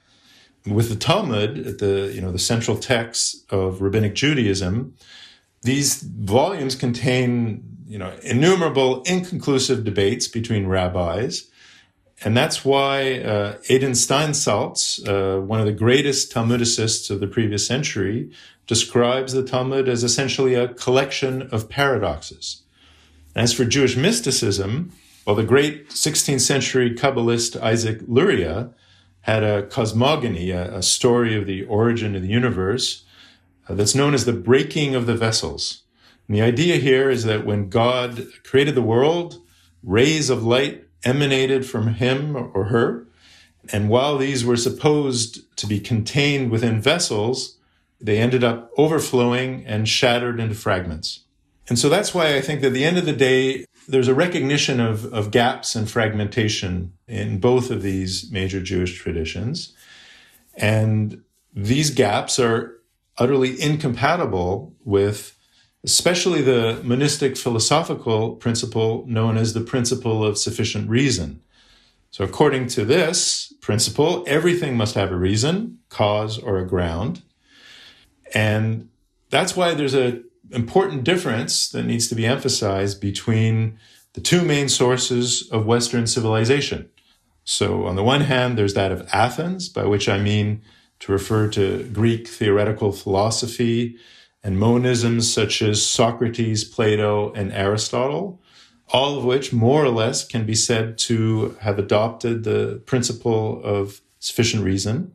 With 0.66 0.88
the 0.88 0.96
Talmud, 0.96 1.80
the, 1.80 2.14
you 2.16 2.22
know, 2.22 2.32
the 2.32 2.40
central 2.40 2.78
text 2.78 3.44
of 3.52 3.82
rabbinic 3.82 4.16
Judaism, 4.16 4.96
these 5.64 6.04
volumes 6.04 6.76
contain 6.76 7.66
you 7.86 7.98
know, 7.98 8.14
innumerable 8.24 9.04
inconclusive 9.04 9.84
debates 9.84 10.30
between 10.30 10.68
rabbis. 10.68 11.52
And 12.24 12.36
that's 12.36 12.64
why 12.64 13.20
uh, 13.20 13.58
Adin 13.70 13.92
Steinsaltz, 13.92 15.06
uh, 15.08 15.42
one 15.42 15.60
of 15.60 15.66
the 15.66 15.74
greatest 15.74 16.32
Talmudicists 16.32 17.10
of 17.10 17.20
the 17.20 17.28
previous 17.28 17.68
century, 17.68 18.32
describes 18.68 19.34
the 19.34 19.44
Talmud 19.44 19.90
as 19.90 20.04
essentially 20.04 20.56
a 20.56 20.70
collection 20.70 21.44
of 21.52 21.70
paradoxes. 21.70 22.64
As 23.36 23.54
for 23.54 23.66
Jewish 23.66 23.98
mysticism, 23.98 24.94
well, 25.26 25.36
the 25.36 25.44
great 25.44 25.90
16th 25.90 26.42
century 26.42 26.96
Kabbalist 26.96 27.60
Isaac 27.62 28.00
Luria 28.08 28.70
had 29.22 29.44
a 29.44 29.64
cosmogony, 29.64 30.52
a, 30.52 30.78
a 30.78 30.84
story 30.84 31.36
of 31.36 31.46
the 31.46 31.66
origin 31.66 32.16
of 32.16 32.22
the 32.22 32.28
universe, 32.28 33.04
uh, 33.68 33.74
that's 33.74 33.96
known 33.96 34.14
as 34.14 34.26
the 34.26 34.34
breaking 34.34 34.96
of 34.96 35.06
the 35.06 35.16
vessels. 35.16 35.82
And 36.28 36.38
the 36.38 36.42
idea 36.42 36.78
here 36.78 37.10
is 37.10 37.24
that 37.26 37.46
when 37.46 37.70
God 37.70 38.28
created 38.44 38.76
the 38.76 38.82
world, 38.82 39.42
rays 39.84 40.30
of 40.30 40.44
light 40.44 40.85
emanated 41.06 41.66
from 41.66 41.94
him 41.94 42.36
or 42.36 42.66
her. 42.66 43.08
And 43.72 43.90
while 43.90 44.18
these 44.18 44.44
were 44.44 44.58
supposed 44.58 45.56
to 45.58 45.68
be 45.68 45.80
contained 45.80 46.52
within 46.52 46.82
vessels, 46.82 47.58
they 48.02 48.18
ended 48.18 48.44
up 48.44 48.72
overflowing 48.78 49.66
and 49.66 49.88
shattered 49.88 50.40
into 50.40 50.56
fragments. 50.56 51.22
And 51.68 51.80
so 51.80 51.90
that's 51.90 52.14
why 52.14 52.36
I 52.36 52.42
think 52.42 52.62
that 52.62 52.68
at 52.68 52.74
the 52.74 52.86
end 52.86 52.98
of 52.98 53.06
the 53.06 53.14
day, 53.14 53.66
there's 53.88 54.08
a 54.08 54.14
recognition 54.14 54.80
of, 54.80 55.12
of 55.14 55.32
gaps 55.32 55.76
and 55.76 55.90
fragmentation 55.90 56.94
in 57.08 57.40
both 57.40 57.72
of 57.72 57.82
these 57.82 58.32
major 58.32 58.62
Jewish 58.62 59.00
traditions. 59.00 59.74
And 60.56 61.24
these 61.54 61.90
gaps 61.90 62.40
are 62.40 62.80
utterly 63.18 63.60
incompatible 63.60 64.76
with 64.84 65.35
especially 65.86 66.42
the 66.42 66.82
monistic 66.84 67.38
philosophical 67.38 68.36
principle 68.36 69.06
known 69.08 69.38
as 69.38 69.54
the 69.54 69.62
principle 69.62 70.26
of 70.26 70.38
sufficient 70.38 70.90
reason. 70.90 71.42
So, 72.10 72.24
according 72.24 72.68
to 72.70 72.86
this 72.86 73.54
principle, 73.62 74.24
everything 74.26 74.76
must 74.76 74.96
have 74.96 75.12
a 75.12 75.16
reason, 75.16 75.80
cause, 75.90 76.40
or 76.40 76.58
a 76.58 76.66
ground. 76.66 77.22
And 78.34 78.90
that's 79.30 79.56
why 79.56 79.76
there's 79.76 79.94
an 79.94 80.24
important 80.52 81.04
difference 81.04 81.70
that 81.70 81.84
needs 81.84 82.08
to 82.08 82.16
be 82.16 82.26
emphasized 82.26 83.00
between 83.00 83.78
the 84.14 84.22
two 84.22 84.44
main 84.44 84.70
sources 84.70 85.48
of 85.52 85.68
Western 85.68 86.08
civilization. 86.08 86.90
So, 87.44 87.86
on 87.86 87.96
the 87.96 88.04
one 88.04 88.22
hand, 88.22 88.58
there's 88.58 88.74
that 88.74 88.92
of 88.92 89.08
Athens, 89.14 89.70
by 89.70 89.86
which 89.86 90.10
I 90.10 90.18
mean 90.18 90.64
to 91.02 91.12
refer 91.12 91.48
to 91.50 91.84
Greek 91.94 92.28
theoretical 92.28 92.92
philosophy 92.92 93.98
and 94.46 94.60
monisms 94.60 95.34
such 95.34 95.64
as 95.64 95.84
Socrates, 95.84 96.64
Plato, 96.64 97.34
and 97.34 97.52
Aristotle, 97.52 98.40
all 98.90 99.18
of 99.18 99.26
which 99.26 99.52
more 99.52 99.84
or 99.84 99.90
less 99.90 100.24
can 100.24 100.46
be 100.46 100.54
said 100.54 101.00
to 101.00 101.58
have 101.62 101.80
adopted 101.80 102.44
the 102.44 102.80
principle 102.86 103.60
of 103.64 104.02
sufficient 104.20 104.64
reason. 104.64 105.12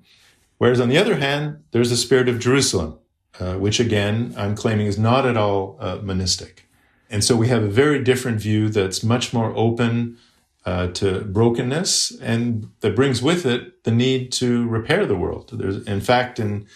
Whereas 0.59 0.81
on 0.81 0.89
the 0.89 0.99
other 0.99 1.15
hand, 1.15 1.63
there's 1.71 1.91
the 1.91 1.97
spirit 1.97 2.29
of 2.29 2.41
Jerusalem, 2.41 2.99
uh, 3.39 3.55
which 3.55 3.79
again, 3.79 4.35
I'm 4.37 4.57
claiming 4.57 4.89
is 4.89 4.99
not 4.99 5.25
at 5.25 5.37
all 5.37 5.77
uh, 5.79 5.99
monistic. 5.99 6.69
And 7.09 7.23
so 7.23 7.37
we 7.37 7.47
have 7.47 7.63
a 7.63 7.69
very 7.69 8.03
different 8.03 8.41
view 8.41 8.69
that's 8.69 9.05
much 9.05 9.33
more 9.33 9.53
open 9.55 10.19
uh, 10.67 10.89
to 10.89 11.21
brokenness 11.21 12.19
and 12.21 12.69
that 12.81 12.97
brings 12.97 13.23
with 13.23 13.47
it 13.47 13.85
the 13.85 13.93
need 13.93 14.33
to 14.33 14.67
repair 14.67 15.07
the 15.07 15.17
world. 15.17 15.51
There's, 15.53 15.85
in 15.87 16.01
fact, 16.01 16.41
in 16.41 16.67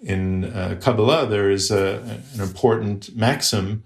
in 0.00 0.44
uh, 0.44 0.78
Kabbalah, 0.80 1.26
there 1.26 1.50
is 1.50 1.70
a, 1.70 2.22
an 2.34 2.40
important 2.40 3.14
maxim 3.14 3.82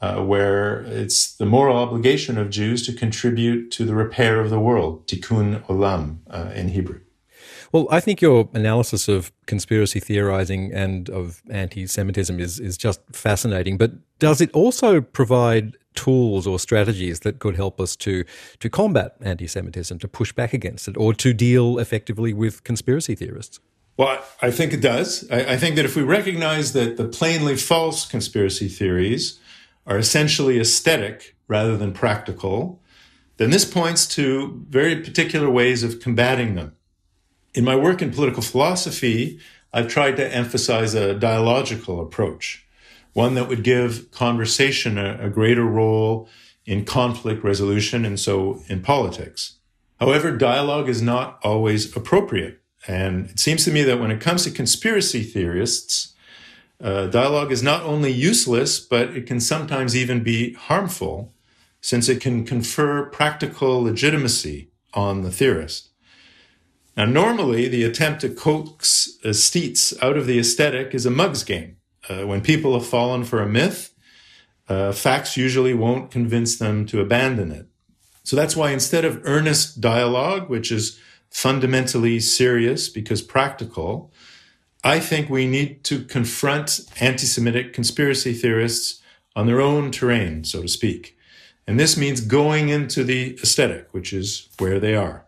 uh, 0.00 0.22
where 0.22 0.82
it's 0.82 1.34
the 1.36 1.46
moral 1.46 1.76
obligation 1.76 2.36
of 2.36 2.50
Jews 2.50 2.84
to 2.86 2.92
contribute 2.92 3.70
to 3.70 3.84
the 3.84 3.94
repair 3.94 4.40
of 4.40 4.50
the 4.50 4.60
world, 4.60 5.06
tikkun 5.06 5.64
olam 5.66 6.18
uh, 6.30 6.50
in 6.54 6.68
Hebrew. 6.68 7.00
Well, 7.72 7.88
I 7.90 8.00
think 8.00 8.20
your 8.20 8.48
analysis 8.52 9.08
of 9.08 9.32
conspiracy 9.46 9.98
theorizing 9.98 10.72
and 10.72 11.10
of 11.10 11.42
anti 11.50 11.86
Semitism 11.86 12.38
is, 12.38 12.60
is 12.60 12.76
just 12.76 13.00
fascinating. 13.12 13.78
But 13.78 13.92
does 14.20 14.40
it 14.40 14.50
also 14.52 15.00
provide 15.00 15.76
tools 15.94 16.46
or 16.46 16.58
strategies 16.58 17.20
that 17.20 17.38
could 17.38 17.56
help 17.56 17.80
us 17.80 17.96
to, 17.96 18.24
to 18.60 18.70
combat 18.70 19.16
anti 19.22 19.46
Semitism, 19.46 19.98
to 19.98 20.06
push 20.06 20.32
back 20.32 20.52
against 20.52 20.86
it, 20.86 20.96
or 20.96 21.14
to 21.14 21.32
deal 21.32 21.78
effectively 21.78 22.32
with 22.32 22.62
conspiracy 22.62 23.14
theorists? 23.14 23.58
Well, 23.96 24.24
I 24.42 24.50
think 24.50 24.72
it 24.72 24.80
does. 24.80 25.28
I, 25.30 25.52
I, 25.52 25.56
think 25.56 25.76
that 25.76 25.84
if 25.84 25.94
we 25.94 26.02
recognize 26.02 26.72
that 26.72 26.96
the 26.96 27.06
plainly 27.06 27.56
false 27.56 28.04
conspiracy 28.04 28.68
theories 28.68 29.38
are 29.86 29.98
essentially 29.98 30.58
aesthetic 30.58 31.36
rather 31.46 31.76
than 31.76 31.92
practical, 31.92 32.82
then 33.36 33.50
this 33.50 33.64
points 33.64 34.06
to 34.08 34.64
very 34.68 34.96
particular 35.00 35.48
ways 35.48 35.82
of 35.82 36.00
combating 36.00 36.56
them. 36.56 36.74
In 37.54 37.64
my 37.64 37.76
work 37.76 38.02
in 38.02 38.10
political 38.10 38.42
philosophy, 38.42 39.38
I've 39.72 39.88
tried 39.88 40.16
to 40.16 40.34
emphasize 40.34 40.94
a 40.94 41.14
dialogical 41.14 42.00
approach, 42.00 42.66
one 43.12 43.34
that 43.34 43.48
would 43.48 43.62
give 43.62 44.10
conversation 44.10 44.98
a, 44.98 45.18
a 45.20 45.30
greater 45.30 45.64
role 45.64 46.28
in 46.66 46.84
conflict 46.84 47.44
resolution 47.44 48.04
and 48.04 48.18
so 48.18 48.62
in 48.68 48.82
politics. 48.82 49.58
However, 50.00 50.32
dialogue 50.36 50.88
is 50.88 51.02
not 51.02 51.38
always 51.44 51.96
appropriate. 51.96 52.60
And 52.86 53.30
it 53.30 53.38
seems 53.38 53.64
to 53.64 53.70
me 53.70 53.82
that 53.82 54.00
when 54.00 54.10
it 54.10 54.20
comes 54.20 54.44
to 54.44 54.50
conspiracy 54.50 55.22
theorists, 55.22 56.14
uh, 56.82 57.06
dialogue 57.06 57.50
is 57.50 57.62
not 57.62 57.82
only 57.82 58.10
useless, 58.10 58.78
but 58.78 59.16
it 59.16 59.26
can 59.26 59.40
sometimes 59.40 59.96
even 59.96 60.22
be 60.22 60.52
harmful 60.54 61.32
since 61.80 62.08
it 62.08 62.20
can 62.20 62.44
confer 62.44 63.06
practical 63.06 63.82
legitimacy 63.82 64.70
on 64.92 65.22
the 65.22 65.30
theorist. 65.30 65.90
Now, 66.96 67.06
normally, 67.06 67.68
the 67.68 67.84
attempt 67.84 68.20
to 68.20 68.28
coax 68.28 69.18
aesthetes 69.24 69.94
out 70.02 70.16
of 70.16 70.26
the 70.26 70.38
aesthetic 70.38 70.94
is 70.94 71.06
a 71.06 71.10
mug's 71.10 71.42
game. 71.42 71.76
Uh, 72.08 72.26
when 72.26 72.40
people 72.40 72.74
have 72.74 72.86
fallen 72.86 73.24
for 73.24 73.42
a 73.42 73.48
myth, 73.48 73.94
uh, 74.68 74.92
facts 74.92 75.36
usually 75.36 75.74
won't 75.74 76.10
convince 76.10 76.56
them 76.56 76.86
to 76.86 77.00
abandon 77.00 77.50
it. 77.50 77.66
So 78.22 78.36
that's 78.36 78.56
why 78.56 78.70
instead 78.70 79.04
of 79.04 79.20
earnest 79.24 79.80
dialogue, 79.80 80.48
which 80.48 80.70
is 80.72 80.98
fundamentally 81.34 82.20
serious 82.20 82.88
because 82.88 83.20
practical, 83.20 84.12
I 84.84 85.00
think 85.00 85.28
we 85.28 85.46
need 85.48 85.82
to 85.84 86.04
confront 86.04 86.80
anti 87.00 87.26
Semitic 87.26 87.72
conspiracy 87.72 88.32
theorists 88.32 89.02
on 89.34 89.46
their 89.46 89.60
own 89.60 89.90
terrain, 89.90 90.44
so 90.44 90.62
to 90.62 90.68
speak. 90.68 91.18
And 91.66 91.78
this 91.78 91.96
means 91.96 92.20
going 92.20 92.68
into 92.68 93.02
the 93.02 93.34
aesthetic, 93.42 93.92
which 93.92 94.12
is 94.12 94.48
where 94.58 94.78
they 94.78 94.94
are. 94.94 95.26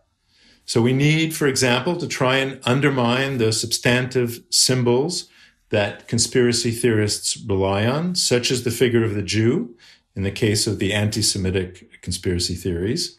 So 0.65 0.81
we 0.81 0.93
need, 0.93 1.35
for 1.35 1.45
example, 1.45 1.97
to 1.97 2.07
try 2.07 2.37
and 2.37 2.61
undermine 2.63 3.37
the 3.37 3.51
substantive 3.51 4.43
symbols 4.49 5.27
that 5.69 6.07
conspiracy 6.07 6.71
theorists 6.71 7.35
rely 7.37 7.85
on, 7.85 8.15
such 8.15 8.49
as 8.49 8.63
the 8.63 8.71
figure 8.71 9.03
of 9.03 9.13
the 9.13 9.21
Jew 9.23 9.75
in 10.15 10.23
the 10.23 10.31
case 10.31 10.67
of 10.67 10.79
the 10.79 10.93
anti 10.93 11.21
Semitic 11.21 12.01
conspiracy 12.01 12.55
theories. 12.55 13.16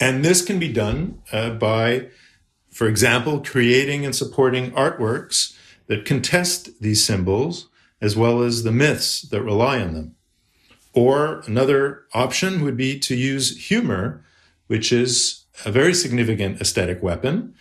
And 0.00 0.24
this 0.24 0.44
can 0.44 0.58
be 0.58 0.72
done 0.72 1.22
uh, 1.32 1.50
by, 1.50 2.08
for 2.70 2.86
example, 2.86 3.40
creating 3.40 4.04
and 4.04 4.14
supporting 4.14 4.70
artworks 4.72 5.56
that 5.86 6.04
contest 6.04 6.80
these 6.80 7.04
symbols 7.04 7.68
as 8.00 8.16
well 8.16 8.42
as 8.42 8.62
the 8.62 8.72
myths 8.72 9.22
that 9.22 9.42
rely 9.42 9.80
on 9.80 9.94
them. 9.94 10.14
Or 10.92 11.42
another 11.46 12.04
option 12.14 12.62
would 12.64 12.76
be 12.76 12.98
to 13.00 13.14
use 13.14 13.68
humor, 13.68 14.24
which 14.68 14.92
is 14.92 15.44
a 15.64 15.72
very 15.72 15.94
significant 15.94 16.60
aesthetic 16.60 17.02
weapon, 17.02 17.54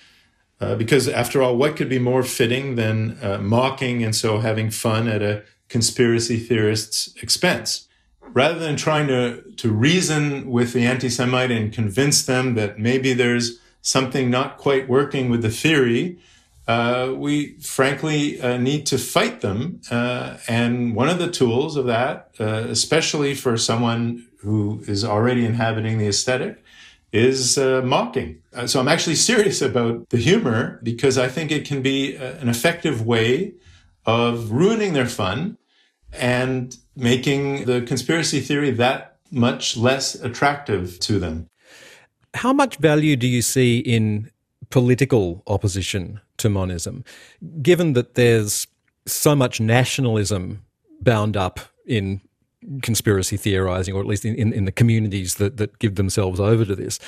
Uh, 0.60 0.76
because 0.76 1.08
after 1.08 1.40
all, 1.44 1.56
what 1.56 1.76
could 1.76 1.90
be 1.90 2.00
more 2.00 2.24
fitting 2.24 2.76
than 2.76 3.16
uh, 3.22 3.38
mocking 3.38 4.04
and 4.04 4.16
so 4.16 4.40
having 4.40 4.72
fun 4.72 5.08
at 5.08 5.22
a 5.22 5.44
conspiracy 5.70 6.40
theorist's 6.40 7.14
expense? 7.22 7.87
Rather 8.34 8.60
than 8.60 8.76
trying 8.76 9.08
to, 9.08 9.42
to 9.58 9.72
reason 9.72 10.50
with 10.50 10.74
the 10.74 10.86
anti-Semite 10.86 11.52
and 11.52 11.74
convince 11.74 12.26
them 12.26 12.56
that 12.56 12.78
maybe 12.80 13.14
there's 13.14 13.60
something 13.82 14.30
not 14.30 14.58
quite 14.58 14.88
working 14.88 15.30
with 15.30 15.42
the 15.42 15.50
theory, 15.50 16.18
uh, 16.68 17.14
we 17.16 17.54
frankly 17.60 18.40
uh, 18.42 18.58
need 18.58 18.86
to 18.86 18.98
fight 18.98 19.42
them. 19.42 19.80
Uh, 19.90 20.38
and 20.48 20.96
one 20.96 21.08
of 21.08 21.18
the 21.18 21.32
tools 21.32 21.78
of 21.78 21.86
that, 21.86 22.32
uh, 22.40 22.66
especially 22.70 23.34
for 23.34 23.58
someone 23.58 24.28
who 24.40 24.84
is 24.88 25.06
already 25.06 25.46
inhabiting 25.46 25.98
the 25.98 26.08
aesthetic, 26.08 26.62
is 27.14 27.58
uh, 27.58 27.82
mocking. 27.86 28.42
Uh, 28.54 28.68
so 28.68 28.80
I'm 28.80 28.90
actually 28.90 29.16
serious 29.32 29.62
about 29.62 30.10
the 30.10 30.18
humor 30.18 30.80
because 30.84 31.18
I 31.18 31.30
think 31.30 31.52
it 31.52 31.66
can 31.66 31.82
be 31.82 32.16
an 32.16 32.50
effective 32.50 33.06
way 33.06 33.54
of 34.06 34.52
ruining 34.52 34.94
their 34.94 35.08
fun 35.08 35.58
and 36.14 36.78
making 36.96 37.66
the 37.66 37.82
conspiracy 37.82 38.40
theory 38.40 38.72
that 38.72 39.18
much 39.32 39.78
less 39.78 40.16
attractive 40.16 41.00
to 41.00 41.20
them. 41.20 41.50
How 42.34 42.54
much 42.54 42.78
value 42.78 43.16
do 43.16 43.28
you 43.28 43.42
see 43.42 43.80
in 43.80 44.32
political 44.70 45.44
opposition 45.48 46.20
to 46.38 46.50
monism, 46.50 47.04
given 47.62 47.94
that 47.94 48.16
there's 48.16 48.68
so 49.06 49.36
much 49.36 49.60
nationalism 49.60 50.64
bound 51.02 51.38
up 51.38 51.60
in 51.86 52.22
conspiracy 52.82 53.38
theorizing, 53.38 53.96
or 53.96 54.02
at 54.02 54.08
least 54.08 54.26
in, 54.26 54.36
in, 54.36 54.54
in, 54.54 54.66
the 54.66 54.72
communities 54.72 55.36
that, 55.36 55.58
that 55.58 55.80
give 55.80 55.96
themselves 55.96 56.40
over 56.40 56.66
to 56.66 56.76
this. 56.76 57.00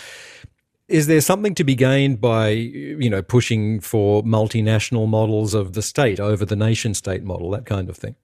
Is 0.88 1.08
there 1.08 1.22
something 1.22 1.54
to 1.56 1.64
be 1.64 1.76
gained 1.76 2.22
by, 2.22 2.50
you 2.50 3.10
know, 3.10 3.22
pushing 3.22 3.80
for 3.80 4.24
multinational 4.24 5.08
models 5.08 5.54
of 5.54 5.74
the 5.74 5.82
state 5.82 6.20
over 6.20 6.45
the 6.45 6.56
nation 6.56 6.93
state 6.93 7.24
model, 7.24 7.52
that 7.52 7.66
kind 7.66 7.89
of 7.89 7.97
thing? 7.97 8.16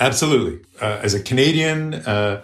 Absolutely. 0.00 0.64
Uh, 0.80 1.00
as 1.02 1.14
a 1.14 1.22
Canadian, 1.22 1.94
uh, 1.94 2.42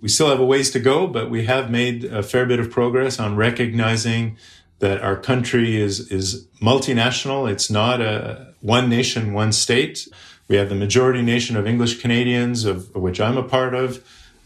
we 0.00 0.08
still 0.08 0.28
have 0.28 0.40
a 0.40 0.44
ways 0.44 0.70
to 0.72 0.80
go, 0.80 1.06
but 1.06 1.30
we 1.30 1.46
have 1.46 1.70
made 1.70 2.04
a 2.04 2.22
fair 2.22 2.44
bit 2.46 2.60
of 2.60 2.70
progress 2.70 3.18
on 3.18 3.36
recognizing 3.36 4.36
that 4.80 5.00
our 5.00 5.16
country 5.16 5.80
is 5.80 6.10
is 6.10 6.46
multinational. 6.60 7.50
It's 7.50 7.70
not 7.70 8.00
a 8.00 8.52
one 8.60 8.88
nation, 8.88 9.32
one 9.32 9.52
state. 9.52 10.08
We 10.48 10.56
have 10.56 10.68
the 10.68 10.74
majority 10.74 11.22
nation 11.22 11.56
of 11.56 11.66
English 11.66 12.00
Canadians, 12.00 12.64
of, 12.64 12.94
of 12.94 13.00
which 13.00 13.20
I'm 13.20 13.38
a 13.38 13.44
part 13.44 13.74
of. 13.74 14.04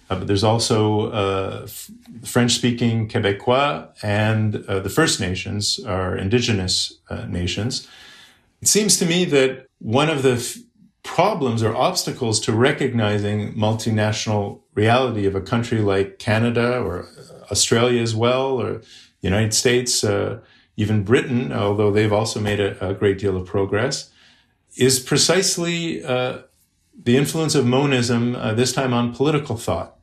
Uh, 0.08 0.18
but 0.18 0.26
there's 0.28 0.44
also 0.44 1.10
uh, 1.10 1.60
f- 1.64 1.90
French-speaking 2.24 3.08
Quebecois 3.08 3.88
and 4.02 4.64
uh, 4.68 4.78
the 4.78 4.88
First 4.90 5.20
Nations, 5.20 5.80
our 5.84 6.16
indigenous 6.16 6.92
uh, 7.10 7.24
nations. 7.24 7.88
It 8.62 8.68
seems 8.68 8.98
to 8.98 9.06
me 9.06 9.24
that 9.24 9.66
one 9.80 10.08
of 10.08 10.22
the 10.22 10.36
problems 11.06 11.62
or 11.62 11.74
obstacles 11.74 12.40
to 12.40 12.52
recognizing 12.52 13.54
multinational 13.54 14.60
reality 14.74 15.24
of 15.24 15.34
a 15.34 15.40
country 15.40 15.78
like 15.78 16.18
Canada 16.18 16.80
or 16.80 17.08
Australia 17.50 18.02
as 18.02 18.14
well, 18.14 18.60
or 18.60 18.82
United 19.20 19.54
States, 19.54 20.02
uh, 20.04 20.40
even 20.76 21.04
Britain, 21.04 21.52
although 21.52 21.92
they've 21.92 22.12
also 22.12 22.40
made 22.40 22.60
a, 22.60 22.90
a 22.90 22.92
great 22.92 23.18
deal 23.18 23.36
of 23.36 23.46
progress, 23.46 24.10
is 24.76 24.98
precisely 24.98 26.04
uh, 26.04 26.38
the 27.04 27.16
influence 27.16 27.54
of 27.54 27.64
monism, 27.64 28.34
uh, 28.34 28.52
this 28.52 28.72
time 28.72 28.92
on 28.92 29.14
political 29.14 29.56
thought. 29.56 29.96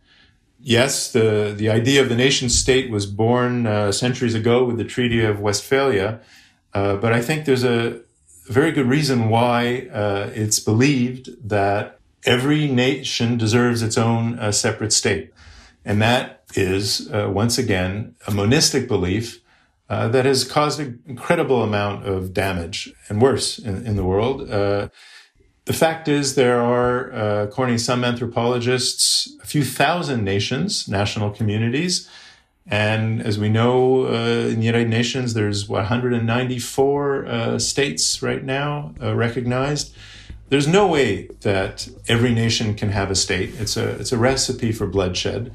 Yes, 0.59 1.11
the, 1.11 1.53
the 1.55 1.69
idea 1.69 2.01
of 2.01 2.07
the 2.07 2.15
nation 2.15 2.47
state 2.49 2.89
was 2.89 3.05
born 3.05 3.67
uh, 3.67 3.91
centuries 3.91 4.33
ago 4.33 4.63
with 4.63 4.77
the 4.77 4.85
Treaty 4.85 5.21
of 5.21 5.41
Westphalia, 5.41 6.21
uh, 6.73 6.95
but 6.95 7.11
I 7.11 7.21
think 7.21 7.43
there's 7.43 7.65
a 7.65 7.99
very 8.45 8.71
good 8.71 8.87
reason 8.87 9.29
why 9.29 9.87
uh, 9.91 10.31
it's 10.33 10.59
believed 10.59 11.29
that 11.49 11.99
every 12.25 12.67
nation 12.67 13.37
deserves 13.37 13.81
its 13.81 13.97
own 13.97 14.51
separate 14.51 14.93
state. 14.93 15.33
And 15.85 16.01
that 16.01 16.43
is, 16.55 17.11
uh, 17.11 17.29
once 17.29 17.57
again, 17.57 18.15
a 18.27 18.31
monistic 18.31 18.87
belief 18.87 19.41
uh, 19.89 20.07
that 20.09 20.25
has 20.25 20.43
caused 20.43 20.79
an 20.79 21.01
incredible 21.05 21.61
amount 21.61 22.05
of 22.05 22.33
damage 22.33 22.93
and 23.09 23.21
worse 23.21 23.59
in, 23.59 23.85
in 23.85 23.95
the 23.95 24.03
world. 24.03 24.49
Uh, 24.49 24.89
the 25.65 25.73
fact 25.73 26.07
is, 26.07 26.35
there 26.35 26.61
are, 26.61 27.13
uh, 27.13 27.43
according 27.43 27.77
to 27.77 27.83
some 27.83 28.03
anthropologists, 28.03 29.33
a 29.41 29.45
few 29.45 29.63
thousand 29.63 30.23
nations, 30.23 30.87
national 30.87 31.31
communities. 31.31 32.09
And 32.65 33.21
as 33.21 33.37
we 33.37 33.49
know, 33.49 34.05
uh, 34.05 34.47
in 34.47 34.59
the 34.59 34.65
United 34.65 34.89
Nations, 34.89 35.33
there's 35.33 35.67
194 35.67 37.25
uh, 37.25 37.59
states 37.59 38.21
right 38.21 38.43
now 38.43 38.93
recognized. 38.99 39.93
There's 40.49 40.67
no 40.67 40.87
way 40.87 41.29
that 41.41 41.89
every 42.07 42.33
nation 42.33 42.75
can 42.75 42.89
have 42.89 43.09
a 43.09 43.15
state. 43.15 43.59
It's 43.59 43.75
a, 43.75 43.89
it's 43.99 44.11
a 44.11 44.17
recipe 44.17 44.71
for 44.71 44.85
bloodshed. 44.85 45.51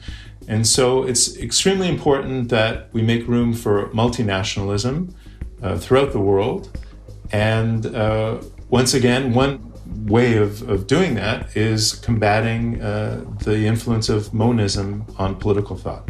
And 0.48 0.66
so 0.66 1.04
it's 1.04 1.36
extremely 1.36 1.88
important 1.88 2.48
that 2.48 2.88
we 2.92 3.02
make 3.02 3.28
room 3.28 3.52
for 3.52 3.90
multinationalism 3.90 5.14
uh, 5.62 5.78
throughout 5.78 6.12
the 6.12 6.20
world. 6.20 6.76
And 7.30 7.86
uh, 7.86 8.40
once 8.70 8.94
again, 8.94 9.34
one 9.34 9.72
way 10.06 10.36
of, 10.36 10.68
of 10.68 10.86
doing 10.86 11.14
that 11.14 11.56
is 11.56 11.94
combating 11.94 12.80
uh, 12.80 13.24
the 13.44 13.66
influence 13.66 14.09
of 14.09 14.32
monism 14.32 15.04
on 15.18 15.36
political 15.36 15.76
thought. 15.76 16.09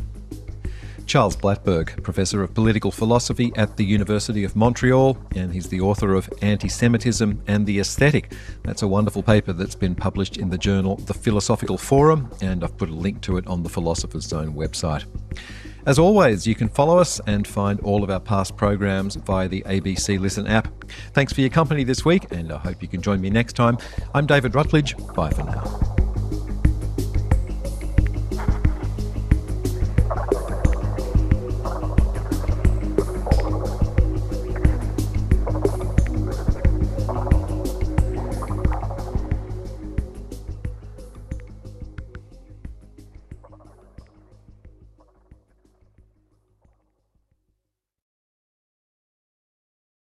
Charles 1.09 1.37
Blattberg, 1.37 2.03
Professor 2.03 2.43
of 2.43 2.53
Political 2.53 2.91
Philosophy 2.91 3.51
at 3.57 3.79
the 3.79 3.85
University 3.85 4.45
of 4.45 4.55
Montreal, 4.55 5.17
and 5.35 5.51
he's 5.51 5.67
the 5.71 5.81
author 5.81 6.15
of 6.15 6.29
Anti 6.43 6.69
Semitism 6.69 7.43
and 7.47 7.67
the 7.67 7.81
Aesthetic. 7.81 8.35
That's 8.63 8.83
a 8.83 8.89
wonderful 8.89 9.23
paper 9.23 9.55
that's 9.55 9.75
been 9.75 9.95
published 9.95 10.37
in 10.37 10.51
the 10.51 10.59
journal 10.59 10.97
The 10.97 11.15
Philosophical 11.15 11.79
Forum, 11.79 12.31
and 12.43 12.63
I've 12.63 12.77
put 12.77 12.91
a 12.91 12.95
link 12.95 13.23
to 13.23 13.39
it 13.39 13.47
on 13.47 13.63
the 13.63 13.71
Philosopher's 13.71 14.27
Zone 14.27 14.53
website. 14.53 15.07
As 15.87 15.99
always, 15.99 16.47
you 16.47 16.55
can 16.55 16.69
follow 16.69 16.99
us 16.99 17.23
and 17.27 17.49
find 17.49 17.81
all 17.81 18.05
of 18.05 18.11
our 18.11 18.21
past 18.21 18.59
programs 18.59 19.17
via 19.17 19.49
the 19.49 19.63
ABC 19.63 20.21
Listen 20.21 20.47
app. 20.47 20.69
Thanks 21.15 21.33
for 21.33 21.41
your 21.41 21.49
company 21.49 21.85
this 21.85 22.05
week, 22.05 22.31
and 22.33 22.53
I 22.53 22.59
hope 22.59 22.83
you 22.83 22.89
can 22.89 23.01
join 23.01 23.23
me 23.23 23.31
next 23.31 23.57
time. 23.57 23.79
I'm 24.15 24.27
David 24.27 24.55
Rutledge. 24.55 24.95
Bye 25.15 25.31
for 25.31 25.45
now. 25.45 25.98